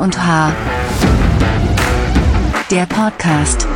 [0.00, 0.52] Und H.
[2.70, 3.66] Der Podcast.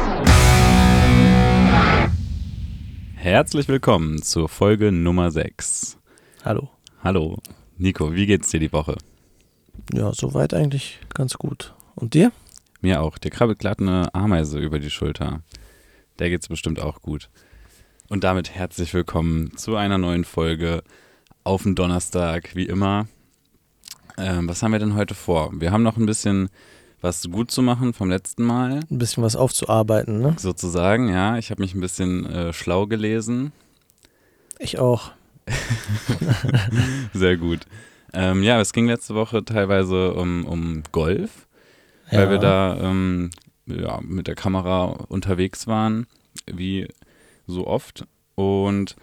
[3.15, 5.99] Herzlich willkommen zur Folge Nummer 6.
[6.45, 6.71] Hallo.
[7.05, 7.39] Hallo.
[7.77, 8.97] Nico, wie geht's dir die Woche?
[9.93, 11.75] Ja, soweit eigentlich ganz gut.
[11.95, 12.33] Und dir?
[12.81, 13.19] Mir auch.
[13.19, 15.43] Dir krabbelt glatt eine Ameise über die Schulter.
[16.19, 17.31] Der geht's bestimmt auch gut.
[18.09, 20.83] Und damit herzlich willkommen zu einer neuen Folge
[21.45, 23.07] auf den Donnerstag, wie immer.
[24.19, 25.51] Ähm, was haben wir denn heute vor?
[25.55, 26.49] Wir haben noch ein bisschen
[27.01, 28.81] was gut zu machen vom letzten Mal.
[28.91, 30.35] Ein bisschen was aufzuarbeiten, ne?
[30.39, 31.39] Sozusagen, ja.
[31.39, 33.53] Ich habe mich ein bisschen äh, schlau gelesen.
[34.59, 35.13] Ich auch.
[37.15, 37.61] Sehr gut.
[38.13, 41.47] Ähm, ja, es ging letzte Woche teilweise um, um Golf,
[42.11, 42.31] weil Ja.
[42.31, 43.31] wir da ähm,
[43.67, 46.07] ja, mit der Kamera unterwegs waren,
[46.51, 46.89] wie
[47.47, 48.07] so oft.
[48.35, 48.97] Und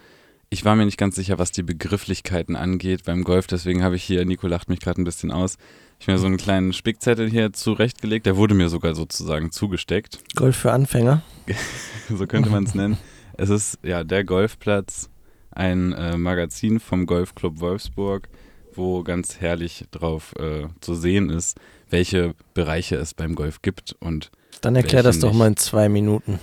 [0.48, 3.46] ich war mir nicht ganz sicher, was die Begrifflichkeiten angeht beim Golf.
[3.46, 5.56] Deswegen habe ich hier, Nico lacht mich gerade ein bisschen aus,
[5.98, 8.26] ich mir so einen kleinen Spickzettel hier zurechtgelegt.
[8.26, 10.20] Der wurde mir sogar sozusagen zugesteckt.
[10.34, 11.22] Golf für Anfänger.
[12.08, 12.98] so könnte man es nennen.
[13.38, 15.10] Es ist ja der Golfplatz,
[15.50, 18.28] ein äh, Magazin vom Golfclub Wolfsburg,
[18.74, 21.58] wo ganz herrlich drauf äh, zu sehen ist,
[21.90, 23.96] welche Bereiche es beim Golf gibt.
[24.00, 24.30] Und
[24.60, 25.38] Dann erklär das doch nicht?
[25.38, 26.38] mal in zwei Minuten.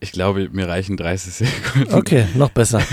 [0.00, 1.94] Ich glaube, mir reichen 30 Sekunden.
[1.94, 2.82] Okay, noch besser.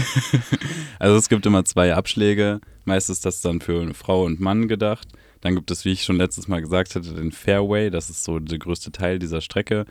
[0.98, 2.62] Also es gibt immer zwei Abschläge.
[2.86, 5.10] Meist ist das dann für Frau und Mann gedacht.
[5.42, 7.90] Dann gibt es, wie ich schon letztes Mal gesagt hatte, den Fairway.
[7.90, 9.86] Das ist so der größte Teil dieser Strecke.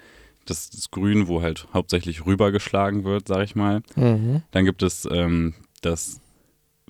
[0.46, 3.82] Das ist Grün, wo halt hauptsächlich rübergeschlagen wird, sag ich mal.
[3.96, 4.42] Mhm.
[4.50, 6.20] Dann gibt es ähm, das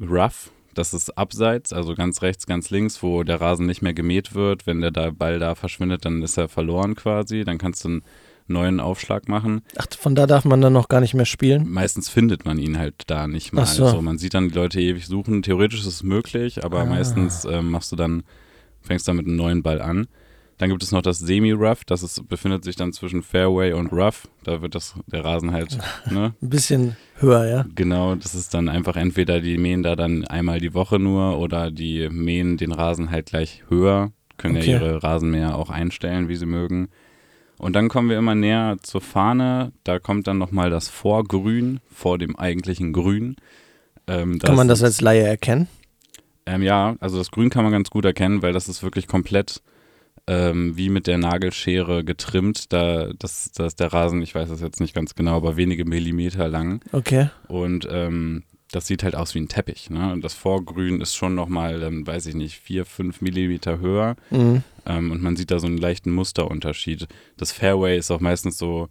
[0.00, 4.34] Rough, das ist abseits, also ganz rechts, ganz links, wo der Rasen nicht mehr gemäht
[4.34, 4.66] wird.
[4.66, 7.44] Wenn der Ball da verschwindet, dann ist er verloren quasi.
[7.44, 8.02] Dann kannst du einen
[8.46, 9.62] neuen Aufschlag machen.
[9.76, 11.68] Ach, von da darf man dann noch gar nicht mehr spielen?
[11.70, 13.62] Meistens findet man ihn halt da nicht mal.
[13.62, 13.84] Ach so.
[13.86, 15.42] Also man sieht dann die Leute ewig suchen.
[15.42, 16.84] Theoretisch ist es möglich, aber Ah.
[16.86, 18.22] meistens ähm, machst du dann,
[18.82, 20.06] fängst dann mit einem neuen Ball an.
[20.58, 24.28] Dann gibt es noch das Semi-Rough, das ist, befindet sich dann zwischen Fairway und Rough.
[24.44, 25.78] Da wird das, der Rasen halt,
[26.10, 26.32] ne?
[26.40, 27.64] Ein bisschen höher, ja?
[27.74, 31.72] Genau, das ist dann einfach entweder die mähen da dann einmal die Woche nur oder
[31.72, 34.70] die mähen den Rasen halt gleich höher, können Okay.
[34.70, 36.88] ja ihre Rasenmäher auch einstellen, wie sie mögen.
[37.58, 42.18] Und dann kommen wir immer näher zur Fahne, da kommt dann nochmal das Vorgrün vor
[42.18, 43.36] dem eigentlichen Grün.
[44.06, 45.68] Ähm, Kann man das als Laie erkennen?
[46.46, 49.62] ähm, ja, also das Grün kann man ganz gut erkennen, weil das ist wirklich komplett
[50.26, 52.72] ähm, wie mit der Nagelschere getrimmt.
[52.72, 55.84] Da, das, das ist der Rasen, ich weiß das jetzt nicht ganz genau, aber wenige
[55.84, 56.80] Millimeter lang.
[56.92, 57.28] Okay.
[57.48, 59.90] Und ähm, das sieht halt aus wie ein Teppich.
[59.90, 60.12] Ne?
[60.12, 64.16] Und das Vorgrün ist schon nochmal, ähm, weiß ich nicht, vier, fünf Millimeter höher.
[64.30, 64.62] Mhm.
[64.86, 67.06] Ähm, und man sieht da so einen leichten Musterunterschied.
[67.36, 68.88] Das Fairway ist auch meistens so,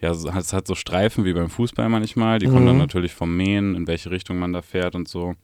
[0.00, 2.38] ja, es hat so Streifen wie beim Fußball manchmal.
[2.38, 2.80] Die kommen dann Mhm.
[2.82, 5.34] natürlich vom Mähen, in welche Richtung man da fährt und so.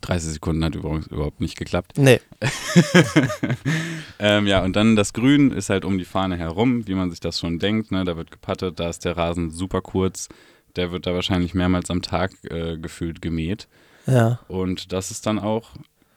[0.00, 1.92] 30 Sekunden hat übrigens überhaupt nicht geklappt.
[1.96, 2.20] Nee.
[4.20, 7.20] Ähm, ja, und dann das Grün ist halt um die Fahne herum, wie man sich
[7.20, 7.92] das schon denkt.
[7.92, 8.02] Ne?
[8.04, 10.28] Da wird gepattet, da ist der Rasen super kurz.
[10.78, 13.68] Der wird da wahrscheinlich mehrmals am Tag äh, gefühlt gemäht.
[14.06, 14.38] Ja.
[14.48, 15.72] Und das ist dann auch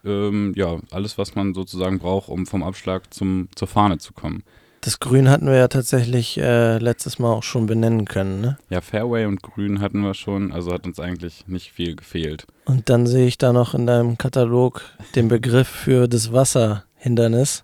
[0.05, 4.43] ähm, ja, alles, was man sozusagen braucht, um vom Abschlag zum, zur Fahne zu kommen.
[4.83, 8.57] Das Grün hatten wir ja tatsächlich äh, letztes Mal auch schon benennen können, ne?
[8.71, 12.47] Ja, Fairway und Grün hatten wir schon, also hat uns eigentlich nicht viel gefehlt.
[12.65, 14.81] Und dann sehe ich da noch in deinem Katalog
[15.13, 17.63] den Begriff für das Wasserhindernis.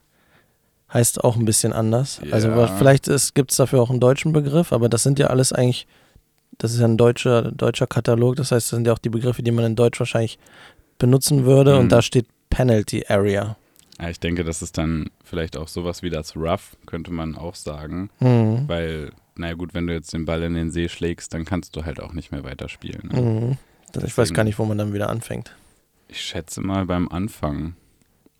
[0.93, 2.21] Heißt auch ein bisschen anders.
[2.31, 2.55] Also Ja.
[2.55, 5.87] wa- vielleicht gibt es dafür auch einen deutschen Begriff, aber das sind ja alles eigentlich,
[6.57, 9.43] das ist ja ein deutscher, deutscher Katalog, das heißt, das sind ja auch die Begriffe,
[9.43, 10.37] die man in Deutsch wahrscheinlich
[10.99, 11.79] benutzen würde Mhm.
[11.81, 13.55] und da steht Penalty Area.
[13.99, 17.55] Ja, ich denke, das ist dann vielleicht auch sowas wie das Rough, könnte man auch
[17.55, 18.09] sagen.
[18.19, 18.63] Mhm.
[18.67, 21.83] Weil, naja gut, wenn du jetzt den Ball in den See schlägst, dann kannst du
[21.85, 23.09] halt auch nicht mehr weiterspielen.
[23.11, 23.21] Ne?
[23.21, 23.57] Mhm.
[23.93, 25.55] Das- Ich weiß gar nicht, wo man dann wieder anfängt.
[26.07, 27.75] Ich schätze mal beim Anfang.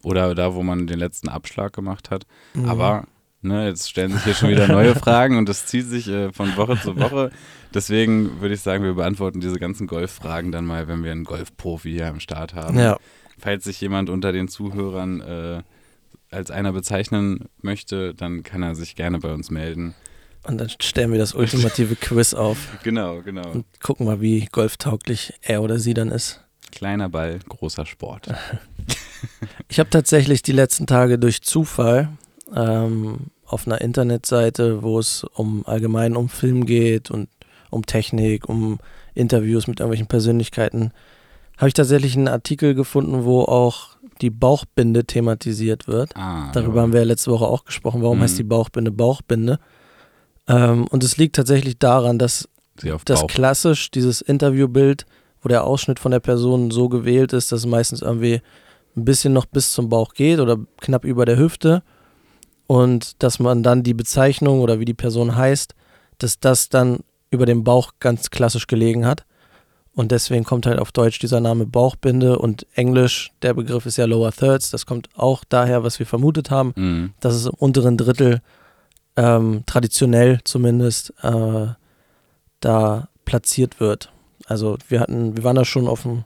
[0.04, 2.26] Oder da, wo man den letzten Abschlag gemacht hat.
[2.54, 2.70] Mhm.
[2.70, 3.06] Aber
[3.42, 6.56] ne, jetzt stellen sich hier schon wieder neue Fragen und das zieht sich äh, von
[6.58, 7.32] Woche zu Woche.
[7.74, 11.92] Deswegen würde ich sagen, wir beantworten diese ganzen Golffragen dann mal, wenn wir einen Golfprofi
[11.92, 12.80] hier am Start haben.
[12.80, 12.98] Ja,
[13.40, 15.62] Falls sich jemand unter den Zuhörern äh,
[16.32, 19.94] als einer bezeichnen möchte, dann kann er sich gerne bei uns melden.
[20.44, 23.50] und dann stellen wir das ultimative Quiz auf Genau, genau.
[23.52, 26.44] und gucken mal, wie golftauglich er oder sie dann ist.
[26.72, 28.28] Kleiner Ball, großer Sport.
[29.68, 32.10] Ich habe tatsächlich die letzten Tage durch Zufall
[32.56, 37.30] ähm, auf einer Internetseite, wo es um allgemein um Film geht und
[37.70, 38.80] um Technik, um
[39.14, 40.92] Interviews mit irgendwelchen Persönlichkeiten,
[41.58, 46.16] habe ich tatsächlich einen Artikel gefunden, wo auch die Bauchbinde thematisiert wird.
[46.16, 48.02] Ah, Darüber haben wir ja letzte Woche auch gesprochen.
[48.02, 48.22] Warum Mhm.
[48.24, 49.60] heißt die Bauchbinde Bauchbinde?
[50.48, 52.48] Ähm, und es liegt tatsächlich daran, dass
[53.06, 55.06] das klassisch, dieses Interviewbild,
[55.42, 58.42] wo der Ausschnitt von der Person so gewählt ist, dass es meistens irgendwie
[58.96, 61.84] ein bisschen noch bis zum Bauch geht oder knapp über der Hüfte.
[62.68, 65.74] Und dass man dann die Bezeichnung oder wie die Person heißt,
[66.18, 67.00] dass das dann
[67.30, 69.26] über dem Bauch ganz klassisch gelegen hat.
[69.94, 74.06] Und deswegen kommt halt auf Deutsch dieser Name Bauchbinde und Englisch, der Begriff ist ja
[74.06, 77.14] Lower Thirds, das kommt auch daher, was wir vermutet haben, Mhm.
[77.20, 78.42] dass es im unteren Drittel
[79.16, 81.68] ähm, traditionell zumindest äh,
[82.60, 84.12] da platziert wird.
[84.46, 86.26] Also wir hatten, wir waren da schon auf dem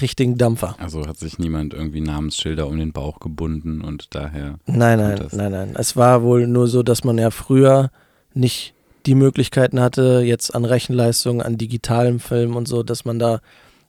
[0.00, 0.76] richtigen Dampfer.
[0.78, 4.58] Also hat sich niemand irgendwie Namensschilder um den Bauch gebunden und daher.
[4.66, 5.74] Nein, nein, nein, nein.
[5.76, 7.90] Es war wohl nur so, dass man ja früher
[8.34, 8.74] nicht
[9.06, 13.40] die Möglichkeiten hatte, jetzt an Rechenleistung, an digitalem Film und so, dass man da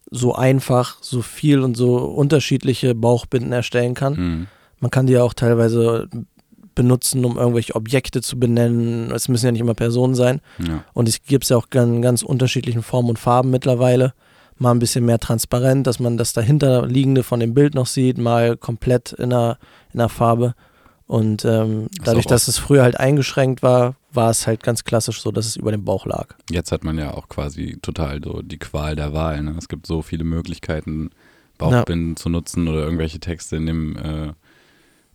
[0.09, 4.13] so einfach, so viel und so unterschiedliche Bauchbinden erstellen kann.
[4.13, 4.47] Mhm.
[4.79, 6.07] Man kann die ja auch teilweise
[6.75, 9.11] benutzen, um irgendwelche Objekte zu benennen.
[9.11, 10.41] Es müssen ja nicht immer Personen sein.
[10.59, 10.83] Ja.
[10.93, 14.13] Und es gibt es ja auch in ganz unterschiedlichen Formen und Farben mittlerweile.
[14.59, 18.57] Mal ein bisschen mehr transparent, dass man das dahinterliegende von dem Bild noch sieht, mal
[18.57, 19.57] komplett in der,
[19.93, 20.55] in der Farbe.
[21.05, 25.31] Und ähm, dadurch, dass es früher halt eingeschränkt war, war es halt ganz klassisch so,
[25.31, 26.35] dass es über dem Bauch lag.
[26.49, 29.41] Jetzt hat man ja auch quasi total so die Qual der Wahl.
[29.41, 29.55] Ne?
[29.57, 31.11] Es gibt so viele Möglichkeiten,
[31.57, 34.33] Bauchbinden zu nutzen oder irgendwelche Texte in dem äh,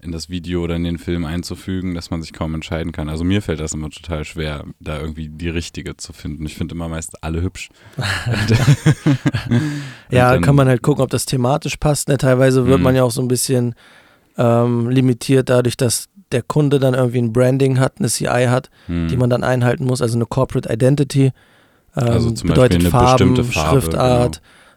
[0.05, 3.09] in das Video oder in den Film einzufügen, dass man sich kaum entscheiden kann.
[3.09, 6.45] Also mir fällt das immer total schwer, da irgendwie die richtige zu finden.
[6.45, 7.71] Ich finde immer meist alle hübsch.
[10.11, 12.09] Ja, kann man halt gucken, ob das thematisch passt.
[12.09, 12.19] Ne?
[12.19, 12.85] Teilweise wird Mhm.
[12.85, 13.75] man ja auch so ein bisschen
[14.39, 19.09] ähm, limitiert dadurch, dass der Kunde dann irgendwie ein Branding hat, eine CI hat, Hm.
[19.09, 21.25] die man dann einhalten muss, also eine Corporate Identity.
[21.27, 21.33] Ähm,
[22.09, 24.31] Also zum bedeutet Farben, bestimmte Farbe, genau.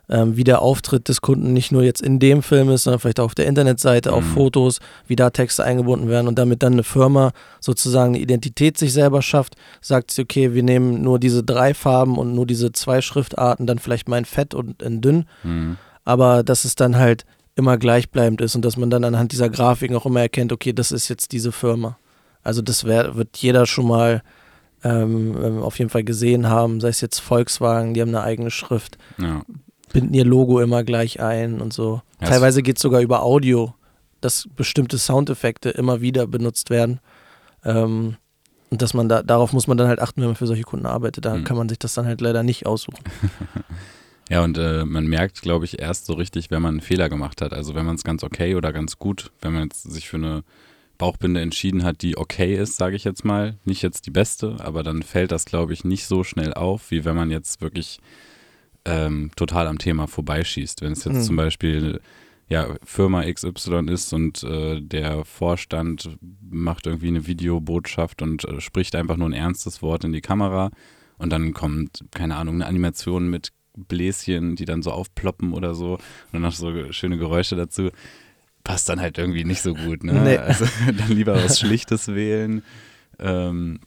[0.07, 3.19] Ähm, wie der Auftritt des Kunden nicht nur jetzt in dem Film ist, sondern vielleicht
[3.19, 4.33] auch auf der Internetseite, auf Mhm.
[4.33, 8.93] Fotos, wie da Texte eingebunden werden und damit dann eine Firma sozusagen eine Identität sich
[8.93, 13.01] selber schafft, sagt sie, okay, wir nehmen nur diese drei Farben und nur diese zwei
[13.01, 15.77] Schriftarten, dann vielleicht mal in Fett und in dünn, Hm.
[16.03, 17.25] aber dass es dann halt
[17.55, 20.91] immer gleichbleibend ist und dass man dann anhand dieser Grafiken auch immer erkennt, okay, das
[20.91, 21.97] ist jetzt diese Firma.
[22.43, 24.21] Also das wär, wird jeder schon mal
[24.83, 28.51] ähm, ähm, auf jeden Fall gesehen haben, sei es jetzt Volkswagen, die haben eine eigene
[28.51, 29.41] Schrift, Ja.
[29.95, 32.01] Binden ihr Logo immer gleich ein und so.
[32.21, 33.73] Ja, Teilweise geht es sogar über Audio,
[34.21, 36.99] dass bestimmte Soundeffekte immer wieder benutzt werden.
[37.63, 38.17] Ähm,
[38.69, 40.85] und dass man da, darauf muss man dann halt achten, wenn man für solche Kunden
[40.85, 41.25] arbeitet.
[41.25, 41.43] Da Mhm.
[41.45, 42.99] kann man sich das dann halt leider nicht aussuchen.
[44.27, 47.43] Ja, und äh, man merkt, glaube ich, erst so richtig, wenn man einen Fehler gemacht
[47.43, 47.53] hat.
[47.53, 50.43] Also wenn man es ganz okay oder ganz gut, wenn man jetzt sich für eine
[50.97, 53.57] Bauchbinde entschieden hat, die okay ist, sage ich jetzt mal.
[53.65, 57.05] Nicht jetzt die beste, aber dann fällt das, glaube ich, nicht so schnell auf, wie
[57.05, 57.99] wenn man jetzt wirklich
[58.85, 60.81] ähm, total am Thema vorbeischießt.
[60.81, 61.21] Wenn es jetzt Mhm.
[61.21, 61.99] zum Beispiel
[62.47, 66.17] ja, Firma XY ist und äh, der Vorstand
[66.47, 70.69] macht irgendwie eine Videobotschaft und äh, spricht einfach nur ein ernstes Wort in die Kamera
[71.17, 75.93] und dann kommt, keine Ahnung, eine Animation mit Bläschen, die dann so aufploppen oder so
[75.95, 76.01] und
[76.33, 77.89] dann noch so schöne Geräusche dazu.
[78.63, 80.13] Passt dann halt irgendwie nicht so gut, ne?
[80.13, 80.37] Nee.
[80.37, 80.65] Also
[80.97, 82.61] dann lieber was Schlichtes wählen.
[83.19, 83.79] Ähm,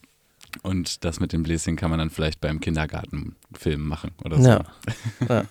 [0.63, 4.49] und das mit den Bläschen kann man dann vielleicht beim Kindergartenfilm machen oder so.
[4.49, 4.65] Ja.
[5.27, 5.45] ja.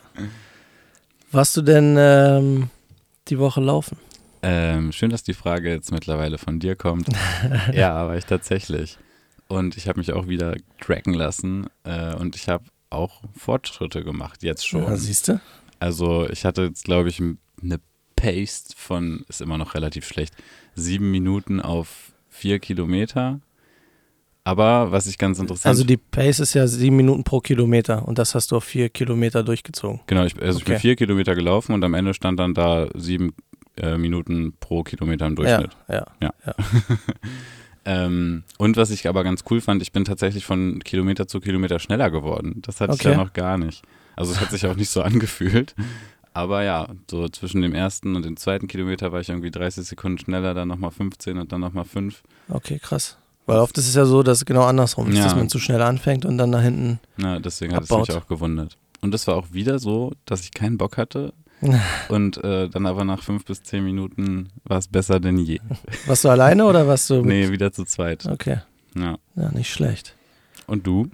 [1.31, 2.71] Warst du denn ähm,
[3.29, 3.99] die Woche laufen?
[4.43, 7.09] Ähm, schön, dass die Frage jetzt mittlerweile von dir kommt.
[7.73, 8.99] ja, war ich tatsächlich.
[9.49, 14.43] Und ich habe mich auch wieder tracken lassen äh, und ich habe auch Fortschritte gemacht,
[14.43, 14.85] jetzt schon.
[14.85, 15.41] Ja, siehst du?
[15.81, 17.81] Also ich hatte jetzt, glaube ich, eine
[18.17, 20.35] Pace von, ist immer noch relativ schlecht,
[20.75, 23.41] sieben Minuten auf vier Kilometer.
[24.49, 28.19] Aber was ich ganz interessant Also die Pace ist ja sieben Minuten pro Kilometer und
[28.19, 30.01] das hast du auf vier Kilometer durchgezogen.
[30.07, 30.81] Genau, ich, also ich bin Okay.
[30.81, 33.35] vier Kilometer gelaufen und am Ende stand dann da sieben
[33.77, 35.77] äh, Minuten pro Kilometer im Durchschnitt.
[35.89, 36.33] Ja, ja.
[37.85, 41.79] Ähm, und was ich aber ganz cool fand, ich bin tatsächlich von Kilometer zu Kilometer
[41.79, 42.61] schneller geworden.
[42.67, 43.13] Das hatte ich Okay.
[43.13, 43.83] ja noch gar nicht.
[44.15, 45.75] Also es hat sich auch nicht so angefühlt.
[46.35, 50.19] Aber ja, so zwischen dem ersten und dem zweiten Kilometer war ich irgendwie 30 Sekunden
[50.19, 52.23] schneller, dann nochmal 15 und dann nochmal 5.
[52.51, 53.17] Okay, krass.
[53.49, 55.25] Weil oft ist es ja so, dass es genau andersrum ist, Ja.
[55.25, 57.01] dass man zu schnell anfängt und dann da hinten.
[57.17, 58.77] Na, deswegen hat es mich auch gewundert.
[59.01, 61.33] Und es war auch wieder so, dass ich keinen Bock hatte.
[62.09, 65.61] und äh, dann aber nach fünf bis zehn Minuten war es besser denn je.
[66.07, 67.23] Warst du alleine oder warst du?
[67.25, 68.27] Nee, wieder zu zweit.
[68.27, 68.59] Okay,
[68.95, 69.17] Ja.
[69.35, 70.15] ja, nicht schlecht.
[70.67, 71.09] Und du?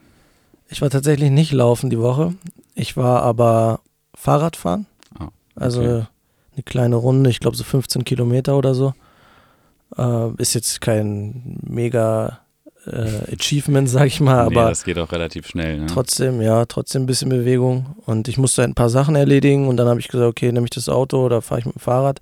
[0.68, 2.34] Ich war tatsächlich nicht laufen die Woche.
[2.74, 3.80] Ich war aber
[4.14, 4.86] Fahrradfahren.
[5.18, 6.06] Ah, Also okay.
[6.54, 8.92] eine kleine Runde, ich glaube so 15 Kilometer oder so.
[9.96, 12.40] Äh, ist jetzt kein mega
[12.86, 15.78] äh, Achievement, sag ich mal, nee, aber das geht auch relativ schnell.
[15.78, 15.86] Ne?
[15.86, 17.96] trotzdem, ja, trotzdem ein bisschen Bewegung.
[18.06, 20.70] Und ich musste ein paar Sachen erledigen und dann habe ich gesagt, okay, nehme ich
[20.70, 22.20] das Auto oder fahre ich mit dem Fahrrad.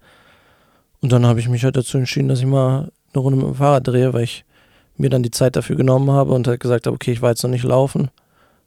[1.00, 3.54] Und dann habe ich mich halt dazu entschieden, dass ich mal eine Runde mit dem
[3.56, 4.44] Fahrrad drehe, weil ich
[4.96, 7.42] mir dann die Zeit dafür genommen habe und halt gesagt habe, okay, ich war jetzt
[7.42, 8.10] noch nicht laufen.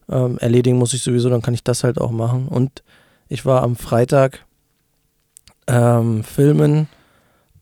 [0.09, 2.47] Ähm, erledigen muss ich sowieso, dann kann ich das halt auch machen.
[2.47, 2.83] Und
[3.29, 4.45] ich war am Freitag
[5.67, 6.87] ähm, filmen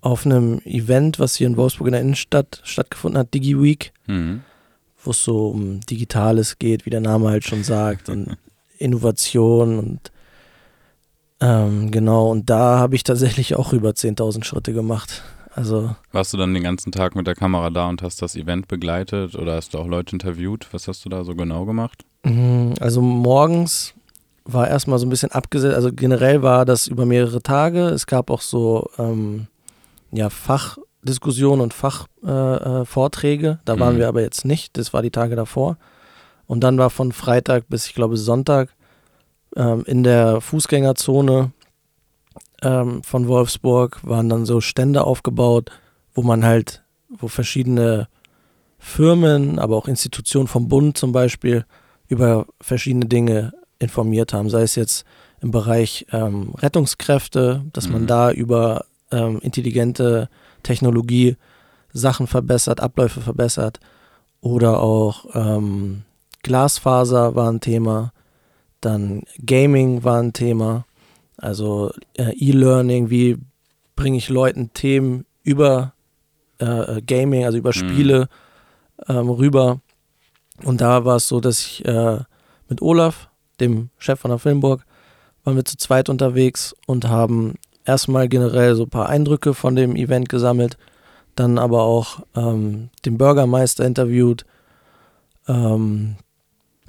[0.04, 4.42] auf einem Event, was hier in Wolfsburg in der Innenstadt stattgefunden hat, DigiWeek, Mhm.
[5.04, 8.36] wo es so um Digitales geht, wie der Name halt schon sagt, und
[8.78, 10.12] Innovation und
[11.40, 15.24] ähm, genau, und da habe ich tatsächlich auch über 10.000 Schritte gemacht.
[15.56, 18.68] Also Warst du dann den ganzen Tag mit der Kamera da und hast das Event
[18.68, 20.68] begleitet oder hast du auch Leute interviewt?
[20.72, 22.04] Was hast du da so genau gemacht?
[22.24, 23.94] Mm, Also morgens
[24.46, 27.86] war erstmal so ein bisschen abgesetzt, also generell war das über mehrere Tage.
[27.88, 29.48] Es gab auch so ähm,
[30.14, 32.82] ja, Fachdiskussionen und Fachvorträge.
[32.82, 33.60] Äh, Vorträge.
[33.66, 34.00] da waren Mhm.
[34.00, 35.78] wir aber jetzt nicht, das war die Tage davor.
[36.46, 38.70] Und dann war von Freitag bis, ich glaube, Sonntag
[39.56, 41.52] ähm, in der Fußgängerzone
[42.62, 45.72] ähm, von Wolfsburg waren dann so Stände aufgebaut,
[46.14, 48.08] wo man halt, wo verschiedene
[48.80, 51.66] Firmen, aber auch Institutionen vom Bund zum Beispiel
[52.08, 55.06] über verschiedene Dinge informiert haben, sei es jetzt
[55.42, 58.08] im Bereich ähm, Rettungskräfte, dass man Mhm.
[58.08, 60.30] da über ähm, intelligente
[60.64, 61.38] Technologie
[61.94, 63.80] Sachen verbessert, Abläufe verbessert
[64.42, 66.04] oder auch ähm,
[66.42, 68.12] Glasfaser war ein Thema,
[68.82, 70.86] dann Gaming war ein Thema,
[71.38, 73.38] also äh, E-Learning, wie
[73.96, 75.94] bringe ich Leuten Themen über
[76.60, 76.66] äh,
[76.98, 77.74] äh, Gaming, also über Mhm.
[77.74, 78.28] Spiele
[79.08, 79.80] ähm, rüber.
[80.64, 82.20] Und da war es so, dass ich äh,
[82.70, 83.30] mit Olaf,
[83.60, 84.86] dem Chef von der Filmburg,
[85.44, 87.56] waren wir zu zweit unterwegs und haben
[87.86, 90.78] erstmal generell so ein paar Eindrücke von dem Event gesammelt,
[91.36, 94.46] dann aber auch ähm, den Bürgermeister interviewt,
[95.48, 96.16] ähm,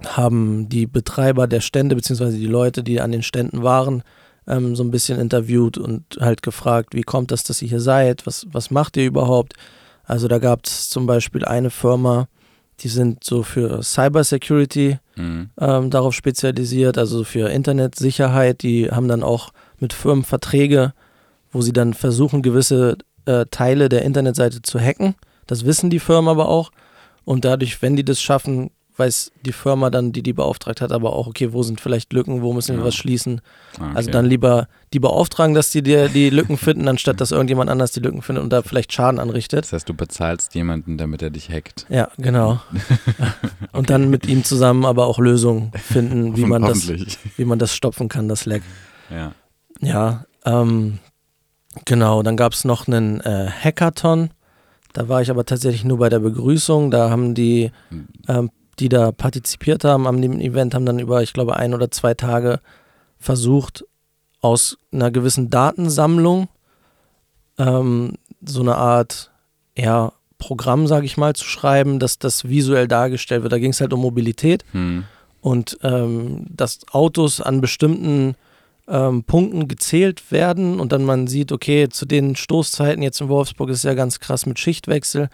[0.07, 4.03] haben die Betreiber der Stände, beziehungsweise die Leute, die an den Ständen waren,
[4.47, 8.27] ähm, so ein bisschen interviewt und halt gefragt, wie kommt das, dass ihr hier seid,
[8.27, 9.55] was, was macht ihr überhaupt?
[10.05, 12.29] Also da gab es zum Beispiel eine Firma,
[12.81, 15.51] die sind so für Cybersecurity Mhm.
[15.61, 18.63] ähm, darauf spezialisiert, also für Internetsicherheit.
[18.63, 20.93] Die haben dann auch mit Firmen Verträge,
[21.53, 25.15] wo sie dann versuchen, gewisse äh, Teile der Internetseite zu hacken.
[25.47, 26.71] Das wissen die Firmen aber auch.
[27.25, 31.15] Und dadurch, wenn die das schaffen, weiß die Firma dann, die die beauftragt hat, aber
[31.15, 32.87] auch, okay, wo sind vielleicht Lücken, wo müssen wir Ja.
[32.87, 33.41] was schließen.
[33.81, 34.11] Ah, Also okay.
[34.13, 37.99] dann lieber die beauftragen, dass die dir die Lücken finden, anstatt dass irgendjemand anders die
[37.99, 39.65] Lücken findet und da vielleicht Schaden anrichtet.
[39.65, 41.87] Das heißt, du bezahlst jemanden, damit er dich hackt.
[41.89, 42.61] Ja, genau.
[43.73, 46.89] Und dann mit ihm zusammen aber auch Lösungen finden, wie man das,
[47.37, 48.63] wie man das stopfen kann, das Leck.
[49.11, 49.33] Ja.
[49.85, 50.99] Ja, ähm,
[51.85, 52.23] genau.
[52.23, 54.31] Dann gab es noch einen äh, Hackathon.
[54.93, 56.91] Da war ich aber tatsächlich nur bei der Begrüßung.
[56.91, 57.71] Da haben die,
[58.29, 61.91] ähm, die da partizipiert haben an dem Event, haben dann über, ich glaube, ein oder
[61.91, 62.61] zwei Tage
[63.19, 63.85] versucht,
[64.41, 66.49] aus einer gewissen Datensammlung
[67.59, 68.13] ähm,
[68.45, 69.31] so eine Art,
[69.77, 73.53] ja, Programm, sage ich mal, zu schreiben, dass das visuell dargestellt wird.
[73.53, 75.05] Da ging es halt um Mobilität Hm.
[75.41, 78.35] und ähm, dass Autos an bestimmten
[78.89, 83.71] ähm, Punkten gezählt werden und dann man sieht, okay, zu den Stoßzeiten jetzt in Wolfsburg
[83.71, 85.29] ist es ja ganz krass mit Schichtwechsel.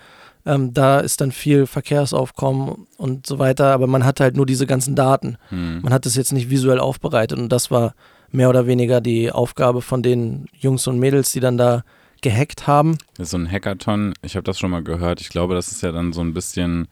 [0.47, 4.67] Ähm, da ist dann viel Verkehrsaufkommen und so weiter, aber man hat halt nur diese
[4.67, 5.37] ganzen Daten.
[5.49, 5.83] Hm.
[5.83, 7.95] Man hat es jetzt nicht visuell aufbereitet und das war
[8.31, 11.83] mehr oder weniger die Aufgabe von den Jungs und Mädels, die dann da
[12.23, 12.99] gehackt haben.
[13.19, 15.21] So ein Hackathon, ich habe das schon mal gehört.
[15.21, 16.89] Ich glaube, das ist ja dann so ein bisschen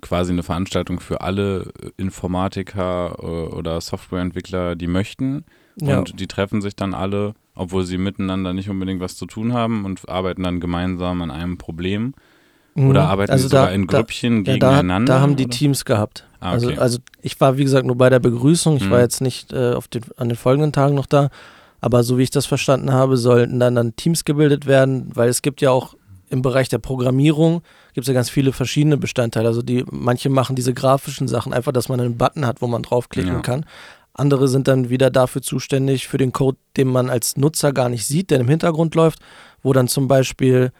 [0.00, 5.44] quasi eine Veranstaltung für alle Informatiker äh, oder Softwareentwickler, die möchten.
[5.80, 5.98] Ja.
[5.98, 9.84] Und die treffen sich dann alle, obwohl sie miteinander nicht unbedingt was zu tun haben
[9.84, 12.14] und arbeiten dann gemeinsam an einem Problem.
[12.74, 12.90] Mhm.
[12.90, 15.14] Oder arbeiten Also sie sogar da- in da- Grüppchen Ja, da, gegeneinander?
[15.14, 15.54] da haben die oder?
[15.56, 16.26] Teams gehabt.
[16.40, 16.78] Ah, also, okay.
[16.78, 18.76] also ich war, wie gesagt, nur bei der Begrüßung.
[18.76, 18.90] Ich Mhm.
[18.90, 21.30] war jetzt nicht äh, auf den, an den folgenden Tagen noch da.
[21.80, 25.42] Aber so wie ich das verstanden habe, sollten dann, dann Teams gebildet werden, weil es
[25.42, 25.94] gibt ja auch
[26.30, 27.62] im Bereich der Programmierung
[27.94, 29.48] gibt es ja ganz viele verschiedene Bestandteile.
[29.48, 32.82] Also die, manche machen diese grafischen Sachen einfach, dass man einen Button hat, wo man
[32.82, 33.40] draufklicken Ja.
[33.40, 33.64] kann.
[34.18, 38.06] Andere sind dann wieder dafür zuständig, für den Code, den man als Nutzer gar nicht
[38.06, 39.20] sieht, der im Hintergrund läuft,
[39.62, 40.72] wo dann zum Beispiel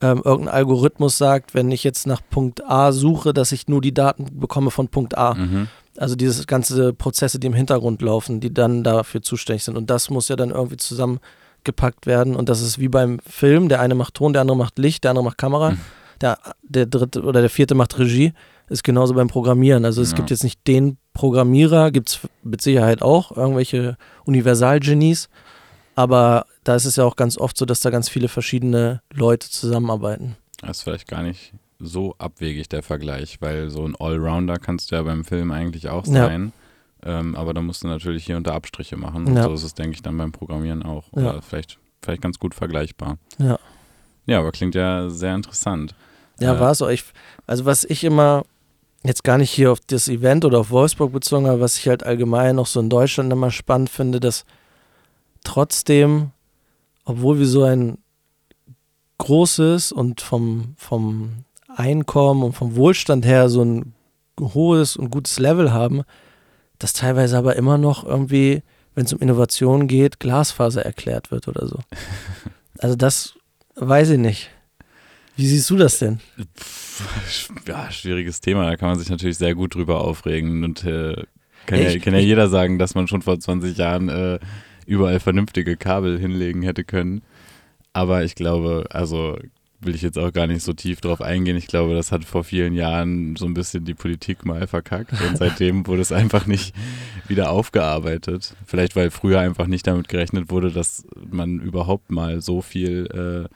[0.00, 3.94] ähm, irgendein Algorithmus sagt, wenn ich jetzt nach Punkt A suche, dass ich nur die
[3.94, 5.34] Daten bekomme von Punkt A.
[5.34, 5.68] Mhm.
[5.96, 9.76] Also diese ganze Prozesse, die im Hintergrund laufen, die dann dafür zuständig sind.
[9.76, 12.36] Und das muss ja dann irgendwie zusammengepackt werden.
[12.36, 13.70] Und das ist wie beim Film.
[13.70, 15.70] Der eine macht Ton, der andere macht Licht, der andere macht Kamera.
[15.70, 15.78] Mhm.
[16.20, 18.32] Der, der dritte oder der vierte macht Regie.
[18.68, 19.84] Ist genauso beim Programmieren.
[19.84, 20.16] Also es Ja.
[20.16, 25.28] gibt jetzt nicht den Programmierer, gibt es mit Sicherheit auch, irgendwelche Universalgenies.
[25.94, 29.48] Aber da ist es ja auch ganz oft so, dass da ganz viele verschiedene Leute
[29.50, 30.36] zusammenarbeiten.
[30.60, 34.96] Das ist vielleicht gar nicht so abwegig der Vergleich, weil so ein Allrounder kannst du
[34.96, 36.26] ja beim Film eigentlich auch Ja.
[36.26, 36.52] sein.
[37.02, 39.26] Ähm, aber da musst du natürlich hier unter Abstriche machen.
[39.26, 39.44] Und Ja.
[39.44, 41.04] so ist es, denke ich, dann beim Programmieren auch.
[41.14, 41.30] Ja.
[41.30, 43.18] Oder vielleicht, vielleicht ganz gut vergleichbar.
[43.38, 43.58] Ja.
[44.26, 45.94] Ja, aber klingt ja sehr interessant.
[46.40, 46.88] Ja, Äh, war es auch.
[46.88, 47.04] Ich,
[47.46, 48.44] also was ich immer,
[49.04, 52.04] jetzt gar nicht hier auf das Event oder auf Wolfsburg bezogen, aber was ich halt
[52.04, 54.44] allgemein auch so in Deutschland immer spannend finde, dass
[55.44, 56.30] trotzdem,
[57.04, 57.98] obwohl wir so ein
[59.18, 63.94] groß ist und vom, vom Einkommen und vom Wohlstand her so ein
[64.40, 66.02] hohes und gutes Level haben,
[66.78, 68.62] dass teilweise aber immer noch irgendwie,
[68.94, 71.78] wenn es um Innovation geht, Glasfaser erklärt wird oder so.
[72.78, 73.32] Also das
[73.76, 74.50] weiß ich nicht.
[75.36, 76.20] Wie siehst du das denn?
[77.66, 78.64] Ja, schwieriges Thema.
[78.64, 81.24] Da kann man sich natürlich sehr gut drüber aufregen und äh,
[81.66, 84.38] kann, ja, kann ja jeder sagen, dass man schon vor 20 Jahren äh,
[84.86, 87.22] überall vernünftige Kabel hinlegen hätte können.
[87.92, 89.38] Aber ich glaube, also
[89.80, 91.56] will ich jetzt auch gar nicht so tief drauf eingehen.
[91.56, 95.36] Ich glaube, das hat vor vielen Jahren so ein bisschen die Politik mal verkackt und
[95.38, 96.74] seitdem wurde es einfach nicht
[97.28, 98.54] wieder aufgearbeitet.
[98.66, 103.54] Vielleicht, weil früher einfach nicht damit gerechnet wurde, dass man überhaupt mal so viel, äh,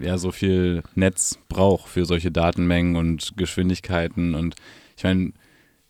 [0.00, 4.34] ja, so viel Netz braucht für solche Datenmengen und Geschwindigkeiten.
[4.34, 4.54] Und
[4.96, 5.32] ich meine,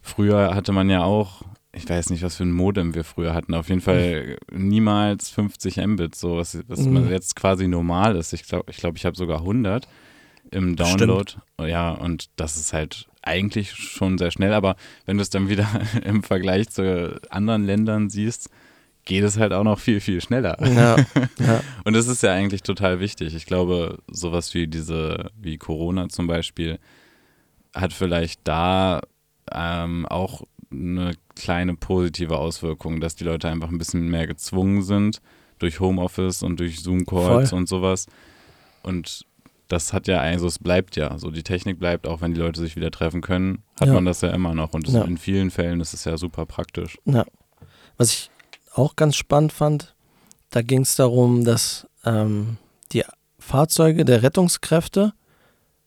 [0.00, 1.42] früher hatte man ja auch
[1.76, 3.54] ich weiß nicht, was für ein Modem wir früher hatten.
[3.54, 7.10] Auf jeden Fall niemals 50 Mbit, so was, was mhm.
[7.10, 8.32] jetzt quasi normal ist.
[8.32, 9.88] Ich glaube, ich, glaub, ich habe sogar 100
[10.50, 11.32] im Download.
[11.32, 11.68] Stimmt.
[11.70, 14.52] Ja, und das ist halt eigentlich schon sehr schnell.
[14.52, 14.76] Aber
[15.06, 15.68] wenn du es dann wieder
[16.04, 18.50] im Vergleich zu anderen Ländern siehst,
[19.04, 20.56] geht es halt auch noch viel, viel schneller.
[20.66, 20.96] Ja,
[21.38, 21.60] ja.
[21.84, 23.34] Und das ist ja eigentlich total wichtig.
[23.34, 26.78] Ich glaube, sowas wie diese, wie Corona zum Beispiel,
[27.74, 29.00] hat vielleicht da
[29.52, 35.20] ähm, auch eine kleine positive Auswirkung, dass die Leute einfach ein bisschen mehr gezwungen sind
[35.58, 38.06] durch Homeoffice und durch Zoom-Calls und sowas.
[38.82, 39.24] Und
[39.68, 42.60] das hat ja, also es bleibt ja, so die Technik bleibt, auch wenn die Leute
[42.60, 43.94] sich wieder treffen können, hat ja.
[43.94, 44.72] man das ja immer noch.
[44.72, 46.98] Und in vielen Fällen ist es ja super praktisch.
[47.04, 47.24] Ja.
[47.96, 48.30] Was ich
[48.74, 49.94] auch ganz spannend fand,
[50.50, 52.58] da ging es darum, dass ähm,
[52.92, 53.04] die
[53.38, 55.12] Fahrzeuge der Rettungskräfte